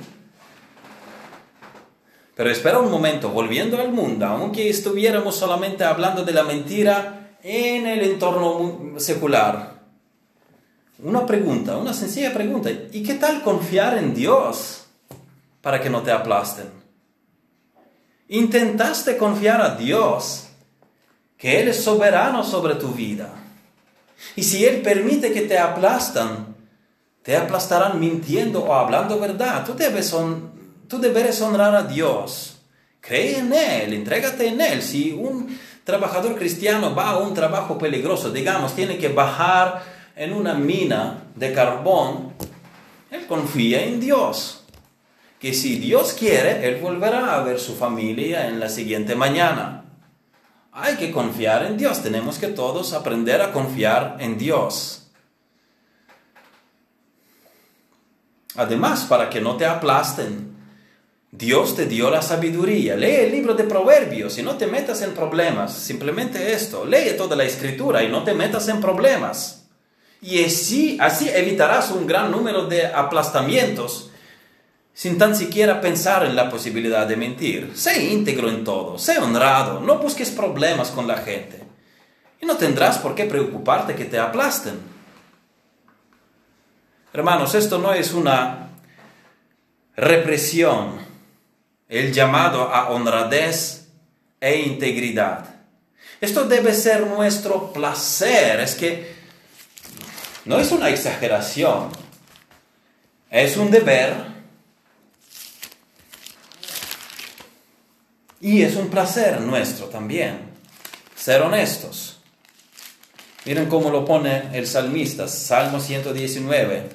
Pero 2.34 2.50
espera 2.50 2.78
un 2.78 2.90
momento, 2.90 3.30
volviendo 3.30 3.80
al 3.80 3.92
mundo, 3.92 4.26
aunque 4.26 4.68
estuviéramos 4.68 5.36
solamente 5.36 5.84
hablando 5.84 6.22
de 6.22 6.32
la 6.32 6.42
mentira, 6.42 7.16
en 7.42 7.86
el 7.86 8.02
entorno 8.02 8.98
secular. 8.98 9.75
Una 10.98 11.26
pregunta, 11.26 11.76
una 11.76 11.92
sencilla 11.92 12.32
pregunta. 12.32 12.70
¿Y 12.70 13.02
qué 13.02 13.14
tal 13.14 13.42
confiar 13.42 13.98
en 13.98 14.14
Dios 14.14 14.86
para 15.60 15.80
que 15.80 15.90
no 15.90 16.02
te 16.02 16.10
aplasten? 16.10 16.70
Intentaste 18.28 19.16
confiar 19.16 19.60
a 19.60 19.76
Dios, 19.76 20.48
que 21.36 21.60
Él 21.60 21.68
es 21.68 21.84
soberano 21.84 22.42
sobre 22.42 22.76
tu 22.76 22.88
vida. 22.88 23.30
Y 24.36 24.42
si 24.42 24.64
Él 24.64 24.80
permite 24.80 25.32
que 25.32 25.42
te 25.42 25.58
aplastan, 25.58 26.56
te 27.22 27.36
aplastarán 27.36 28.00
mintiendo 28.00 28.64
o 28.64 28.72
hablando 28.72 29.20
verdad. 29.20 29.66
Tú 29.66 29.74
debes, 29.74 30.14
tú 30.88 30.98
debes 30.98 31.40
honrar 31.42 31.74
a 31.74 31.82
Dios. 31.82 32.56
Cree 33.00 33.38
en 33.38 33.52
Él, 33.52 33.92
entrégate 33.92 34.48
en 34.48 34.60
Él. 34.62 34.82
Si 34.82 35.12
un 35.12 35.56
trabajador 35.84 36.36
cristiano 36.36 36.94
va 36.94 37.10
a 37.10 37.18
un 37.18 37.34
trabajo 37.34 37.76
peligroso, 37.76 38.30
digamos, 38.30 38.74
tiene 38.74 38.96
que 38.96 39.08
bajar 39.08 39.95
en 40.16 40.32
una 40.32 40.54
mina 40.54 41.24
de 41.36 41.52
carbón, 41.52 42.32
él 43.10 43.26
confía 43.26 43.84
en 43.84 44.00
Dios. 44.00 44.64
Que 45.38 45.52
si 45.52 45.76
Dios 45.76 46.14
quiere, 46.14 46.66
él 46.66 46.80
volverá 46.80 47.36
a 47.36 47.42
ver 47.42 47.60
su 47.60 47.76
familia 47.76 48.48
en 48.48 48.58
la 48.58 48.70
siguiente 48.70 49.14
mañana. 49.14 49.84
Hay 50.72 50.96
que 50.96 51.12
confiar 51.12 51.66
en 51.66 51.76
Dios, 51.76 52.02
tenemos 52.02 52.38
que 52.38 52.48
todos 52.48 52.94
aprender 52.94 53.42
a 53.42 53.52
confiar 53.52 54.16
en 54.18 54.38
Dios. 54.38 55.10
Además, 58.56 59.04
para 59.04 59.28
que 59.28 59.42
no 59.42 59.58
te 59.58 59.66
aplasten, 59.66 60.56
Dios 61.30 61.76
te 61.76 61.84
dio 61.84 62.10
la 62.10 62.22
sabiduría. 62.22 62.96
Lee 62.96 63.16
el 63.16 63.32
libro 63.32 63.54
de 63.54 63.64
Proverbios 63.64 64.38
y 64.38 64.42
no 64.42 64.56
te 64.56 64.66
metas 64.66 65.02
en 65.02 65.12
problemas. 65.12 65.74
Simplemente 65.74 66.54
esto. 66.54 66.86
Lee 66.86 67.14
toda 67.18 67.36
la 67.36 67.44
escritura 67.44 68.02
y 68.02 68.08
no 68.08 68.24
te 68.24 68.32
metas 68.32 68.68
en 68.68 68.80
problemas. 68.80 69.65
Y 70.20 70.42
así, 70.44 70.98
así 71.00 71.28
evitarás 71.28 71.90
un 71.90 72.06
gran 72.06 72.30
número 72.30 72.66
de 72.66 72.86
aplastamientos 72.86 74.10
sin 74.96 75.18
tan 75.18 75.36
siquiera 75.36 75.80
pensar 75.82 76.24
en 76.24 76.34
la 76.34 76.48
posibilidad 76.48 77.06
de 77.06 77.16
mentir. 77.16 77.72
Sé 77.74 78.02
íntegro 78.06 78.48
en 78.48 78.64
todo, 78.64 78.98
sé 78.98 79.18
honrado, 79.18 79.80
no 79.80 79.98
busques 79.98 80.30
problemas 80.30 80.88
con 80.88 81.06
la 81.06 81.18
gente. 81.18 81.62
Y 82.40 82.46
no 82.46 82.56
tendrás 82.56 82.96
por 82.98 83.14
qué 83.14 83.24
preocuparte 83.24 83.94
que 83.94 84.06
te 84.06 84.18
aplasten. 84.18 84.78
Hermanos, 87.12 87.54
esto 87.54 87.78
no 87.78 87.92
es 87.92 88.14
una 88.14 88.70
represión 89.96 90.98
el 91.88 92.12
llamado 92.12 92.62
a 92.62 92.90
honradez 92.90 93.88
e 94.40 94.60
integridad. 94.60 95.56
Esto 96.20 96.44
debe 96.44 96.72
ser 96.72 97.06
nuestro 97.06 97.72
placer, 97.72 98.60
es 98.60 98.74
que 98.74 99.15
no 100.46 100.58
es 100.58 100.72
una 100.72 100.88
exageración, 100.88 101.90
es 103.30 103.56
un 103.56 103.70
deber 103.70 104.14
y 108.40 108.62
es 108.62 108.76
un 108.76 108.88
placer 108.88 109.40
nuestro 109.40 109.86
también, 109.86 110.50
ser 111.14 111.42
honestos. 111.42 112.18
Miren 113.44 113.68
cómo 113.68 113.90
lo 113.90 114.04
pone 114.04 114.56
el 114.56 114.66
salmista, 114.66 115.28
Salmo 115.28 115.80
119, 115.80 116.88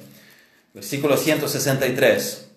versículo 0.73 1.15
163. 1.15 2.47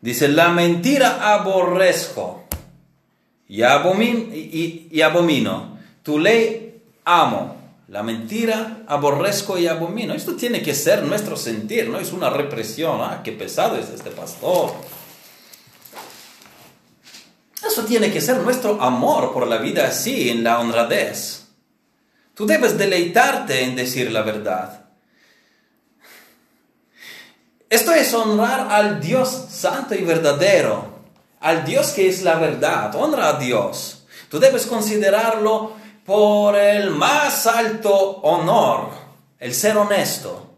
Dice, 0.00 0.28
la 0.28 0.48
mentira 0.48 1.34
aborrezco 1.34 2.44
y, 3.48 3.62
abomino. 3.62 5.78
Tu 6.02 6.18
ley 6.18 6.59
amo. 7.04 7.56
La 7.88 8.04
mentira 8.04 8.82
aborrezco 8.86 9.58
y 9.58 9.66
abomino. 9.66 10.14
Esto 10.14 10.36
tiene 10.36 10.62
que 10.62 10.74
ser 10.74 11.02
nuestro 11.02 11.36
sentir, 11.36 11.88
no 11.88 11.98
es 11.98 12.12
una 12.12 12.30
represión. 12.30 13.00
Ah, 13.00 13.20
qué 13.24 13.32
pesado 13.32 13.76
es 13.76 13.88
este 13.88 14.10
pastor. 14.10 14.74
Eso 17.66 17.84
tiene 17.84 18.12
que 18.12 18.20
ser 18.20 18.38
nuestro 18.38 18.80
amor 18.80 19.32
por 19.32 19.46
la 19.46 19.58
vida 19.58 19.86
así, 19.86 20.30
en 20.30 20.44
la 20.44 20.60
honradez. 20.60 21.46
Tú 22.34 22.46
debes 22.46 22.78
deleitarte 22.78 23.64
en 23.64 23.76
decir 23.76 24.10
la 24.10 24.22
verdad. 24.22 24.84
Esto 27.68 27.92
es 27.92 28.12
honrar 28.14 28.72
al 28.72 29.00
Dios 29.00 29.46
santo 29.50 29.94
y 29.94 30.02
verdadero, 30.02 31.00
al 31.38 31.64
Dios 31.64 31.88
que 31.90 32.08
es 32.08 32.22
la 32.22 32.36
verdad. 32.36 32.94
Honra 32.94 33.28
a 33.28 33.38
Dios. 33.38 34.04
Tú 34.28 34.38
debes 34.38 34.66
considerarlo 34.66 35.74
por 36.04 36.56
el 36.56 36.90
más 36.90 37.46
alto 37.46 38.20
honor, 38.22 38.90
el 39.38 39.54
ser 39.54 39.76
honesto, 39.76 40.50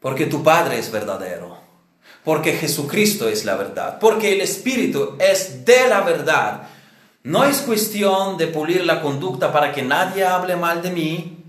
porque 0.00 0.26
tu 0.26 0.42
Padre 0.42 0.78
es 0.78 0.90
verdadero, 0.90 1.58
porque 2.24 2.52
Jesucristo 2.52 3.28
es 3.28 3.44
la 3.44 3.56
verdad, 3.56 3.98
porque 3.98 4.32
el 4.32 4.40
Espíritu 4.40 5.16
es 5.18 5.64
de 5.64 5.88
la 5.88 6.02
verdad. 6.02 6.68
No 7.22 7.44
es 7.44 7.60
cuestión 7.60 8.36
de 8.36 8.46
pulir 8.46 8.84
la 8.84 9.00
conducta 9.00 9.52
para 9.52 9.72
que 9.72 9.82
nadie 9.82 10.24
hable 10.24 10.56
mal 10.56 10.82
de 10.82 10.90
mí, 10.90 11.44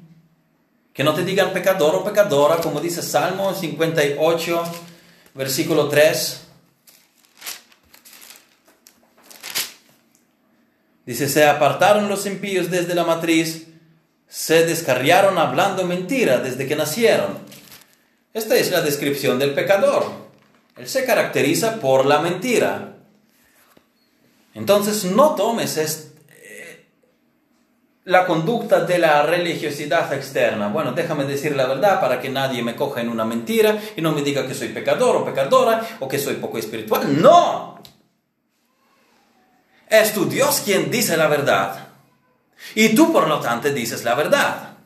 que 0.93 1.03
no 1.03 1.13
te 1.13 1.23
digan 1.23 1.53
pecador 1.53 1.95
o 1.95 2.03
pecadora, 2.03 2.57
como 2.57 2.81
dice 2.81 3.01
Salmo 3.01 3.53
58, 3.53 4.63
versículo 5.35 5.87
3. 5.87 6.48
Dice, 11.09 11.27
se 11.27 11.43
apartaron 11.43 12.07
los 12.07 12.27
impíos 12.27 12.69
desde 12.69 12.93
la 12.93 13.03
matriz, 13.03 13.65
se 14.27 14.67
descarriaron 14.67 15.39
hablando 15.39 15.83
mentira 15.83 16.37
desde 16.37 16.67
que 16.67 16.75
nacieron. 16.75 17.39
Esta 18.31 18.55
es 18.55 18.69
la 18.69 18.81
descripción 18.81 19.39
del 19.39 19.55
pecador. 19.55 20.05
Él 20.77 20.87
se 20.87 21.05
caracteriza 21.05 21.77
por 21.77 22.05
la 22.05 22.19
mentira. 22.19 22.97
Entonces 24.53 25.03
no 25.03 25.33
tomes 25.33 25.77
este 25.77 26.09
la 28.03 28.27
conducta 28.27 28.81
de 28.81 28.99
la 28.99 29.23
religiosidad 29.23 30.13
externa. 30.13 30.67
Bueno, 30.67 30.91
déjame 30.91 31.23
decir 31.23 31.55
la 31.55 31.65
verdad 31.65 31.99
para 31.99 32.21
que 32.21 32.29
nadie 32.29 32.61
me 32.61 32.75
coja 32.75 33.01
en 33.01 33.09
una 33.09 33.25
mentira 33.25 33.79
y 33.95 34.01
no 34.03 34.11
me 34.11 34.21
diga 34.21 34.45
que 34.45 34.53
soy 34.53 34.67
pecador 34.67 35.15
o 35.15 35.25
pecadora 35.25 35.81
o 36.01 36.07
que 36.07 36.19
soy 36.19 36.35
poco 36.35 36.59
espiritual. 36.59 37.19
No. 37.19 37.79
Es 39.89 40.13
tu 40.13 40.25
Dios 40.25 40.61
quien 40.63 40.91
dice 40.91 41.17
la 41.17 41.27
verdad. 41.27 41.87
Y 42.75 42.89
tú, 42.89 43.11
por 43.11 43.27
lo 43.27 43.39
tanto, 43.39 43.69
dices 43.69 44.03
la 44.03 44.15
verdad. 44.15 44.77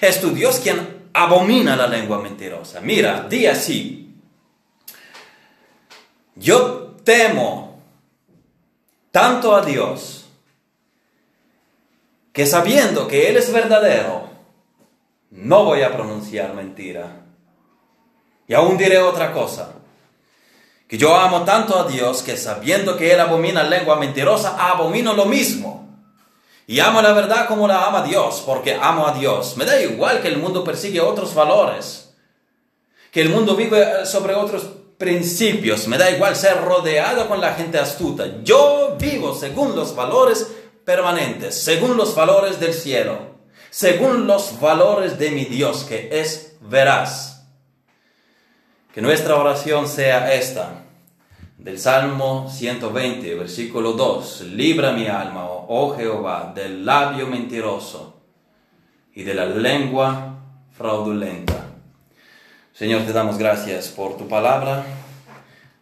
Es 0.00 0.20
tu 0.20 0.30
Dios 0.30 0.60
quien 0.60 1.10
abomina 1.12 1.76
la 1.76 1.86
lengua 1.86 2.18
mentirosa. 2.20 2.80
Mira, 2.80 3.26
di 3.28 3.46
así. 3.46 4.14
Yo 6.34 6.96
temo 7.04 7.82
tanto 9.10 9.54
a 9.54 9.62
Dios 9.62 10.26
que 12.32 12.46
sabiendo 12.46 13.08
que 13.08 13.28
Él 13.28 13.36
es 13.36 13.52
verdadero, 13.52 14.30
no 15.30 15.64
voy 15.64 15.82
a 15.82 15.92
pronunciar 15.92 16.54
mentira. 16.54 17.24
Y 18.46 18.54
aún 18.54 18.76
diré 18.76 18.98
otra 18.98 19.32
cosa, 19.32 19.74
que 20.90 20.98
yo 20.98 21.14
amo 21.14 21.44
tanto 21.44 21.78
a 21.78 21.84
Dios 21.84 22.20
que 22.24 22.36
sabiendo 22.36 22.96
que 22.96 23.12
Él 23.12 23.20
abomina 23.20 23.62
lengua 23.62 23.94
mentirosa, 23.94 24.56
abomino 24.58 25.12
lo 25.12 25.24
mismo. 25.24 25.88
Y 26.66 26.80
amo 26.80 27.00
la 27.00 27.12
verdad 27.12 27.46
como 27.46 27.68
la 27.68 27.86
ama 27.86 28.02
Dios, 28.02 28.42
porque 28.44 28.74
amo 28.74 29.06
a 29.06 29.12
Dios. 29.12 29.56
Me 29.56 29.64
da 29.64 29.80
igual 29.80 30.20
que 30.20 30.26
el 30.26 30.38
mundo 30.38 30.64
persigue 30.64 31.00
otros 31.00 31.32
valores, 31.32 32.12
que 33.12 33.22
el 33.22 33.28
mundo 33.28 33.54
vive 33.54 34.04
sobre 34.04 34.34
otros 34.34 34.66
principios. 34.98 35.86
Me 35.86 35.96
da 35.96 36.10
igual 36.10 36.34
ser 36.34 36.60
rodeado 36.60 37.28
con 37.28 37.40
la 37.40 37.54
gente 37.54 37.78
astuta. 37.78 38.42
Yo 38.42 38.96
vivo 38.98 39.32
según 39.32 39.76
los 39.76 39.94
valores 39.94 40.48
permanentes, 40.84 41.54
según 41.54 41.96
los 41.96 42.16
valores 42.16 42.58
del 42.58 42.74
cielo, 42.74 43.36
según 43.70 44.26
los 44.26 44.58
valores 44.58 45.20
de 45.20 45.30
mi 45.30 45.44
Dios, 45.44 45.84
que 45.84 46.08
es 46.20 46.56
veraz. 46.60 47.44
Que 48.92 49.00
nuestra 49.00 49.36
oración 49.36 49.86
sea 49.86 50.34
esta 50.34 50.79
del 51.62 51.78
Salmo 51.78 52.48
120, 52.50 53.34
versículo 53.34 53.92
2, 53.92 54.46
libra 54.52 54.92
mi 54.92 55.08
alma, 55.08 55.44
oh 55.44 55.94
Jehová, 55.94 56.52
del 56.54 56.86
labio 56.86 57.26
mentiroso 57.26 58.18
y 59.14 59.24
de 59.24 59.34
la 59.34 59.44
lengua 59.44 60.38
fraudulenta. 60.72 61.66
Señor, 62.72 63.02
te 63.02 63.12
damos 63.12 63.36
gracias 63.36 63.88
por 63.88 64.16
tu 64.16 64.26
palabra, 64.26 64.86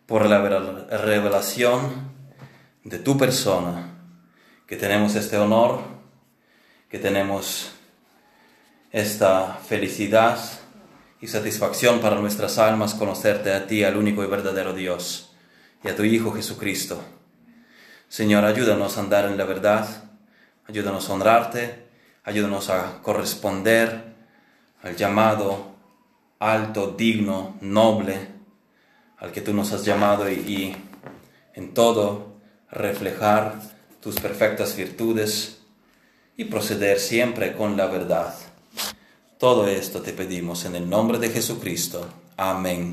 por 0.06 0.26
la 0.26 0.40
revelación 0.40 2.10
de 2.82 2.98
tu 2.98 3.16
persona, 3.16 4.00
que 4.66 4.76
tenemos 4.76 5.14
este 5.14 5.36
honor, 5.36 5.80
que 6.90 6.98
tenemos 6.98 7.70
esta 8.90 9.60
felicidad 9.64 10.40
y 11.20 11.28
satisfacción 11.28 12.00
para 12.00 12.16
nuestras 12.16 12.58
almas 12.58 12.94
conocerte 12.94 13.52
a 13.52 13.68
ti, 13.68 13.84
al 13.84 13.96
único 13.96 14.24
y 14.24 14.26
verdadero 14.26 14.72
Dios 14.72 15.27
y 15.82 15.88
a 15.88 15.96
tu 15.96 16.04
Hijo 16.04 16.32
Jesucristo. 16.32 17.02
Señor, 18.08 18.44
ayúdanos 18.44 18.96
a 18.96 19.00
andar 19.00 19.26
en 19.26 19.36
la 19.36 19.44
verdad, 19.44 19.86
ayúdanos 20.66 21.08
a 21.08 21.12
honrarte, 21.12 21.88
ayúdanos 22.24 22.70
a 22.70 23.00
corresponder 23.02 24.14
al 24.82 24.96
llamado 24.96 25.74
alto, 26.38 26.94
digno, 26.96 27.56
noble, 27.60 28.28
al 29.18 29.32
que 29.32 29.40
tú 29.40 29.52
nos 29.52 29.72
has 29.72 29.84
llamado 29.84 30.30
y, 30.30 30.34
y 30.34 30.76
en 31.54 31.74
todo 31.74 32.38
reflejar 32.70 33.54
tus 34.00 34.20
perfectas 34.20 34.76
virtudes 34.76 35.58
y 36.36 36.44
proceder 36.44 37.00
siempre 37.00 37.54
con 37.54 37.76
la 37.76 37.86
verdad. 37.86 38.34
Todo 39.38 39.68
esto 39.68 40.00
te 40.00 40.12
pedimos 40.12 40.64
en 40.64 40.76
el 40.76 40.88
nombre 40.88 41.18
de 41.18 41.30
Jesucristo. 41.30 42.08
Amén 42.36 42.86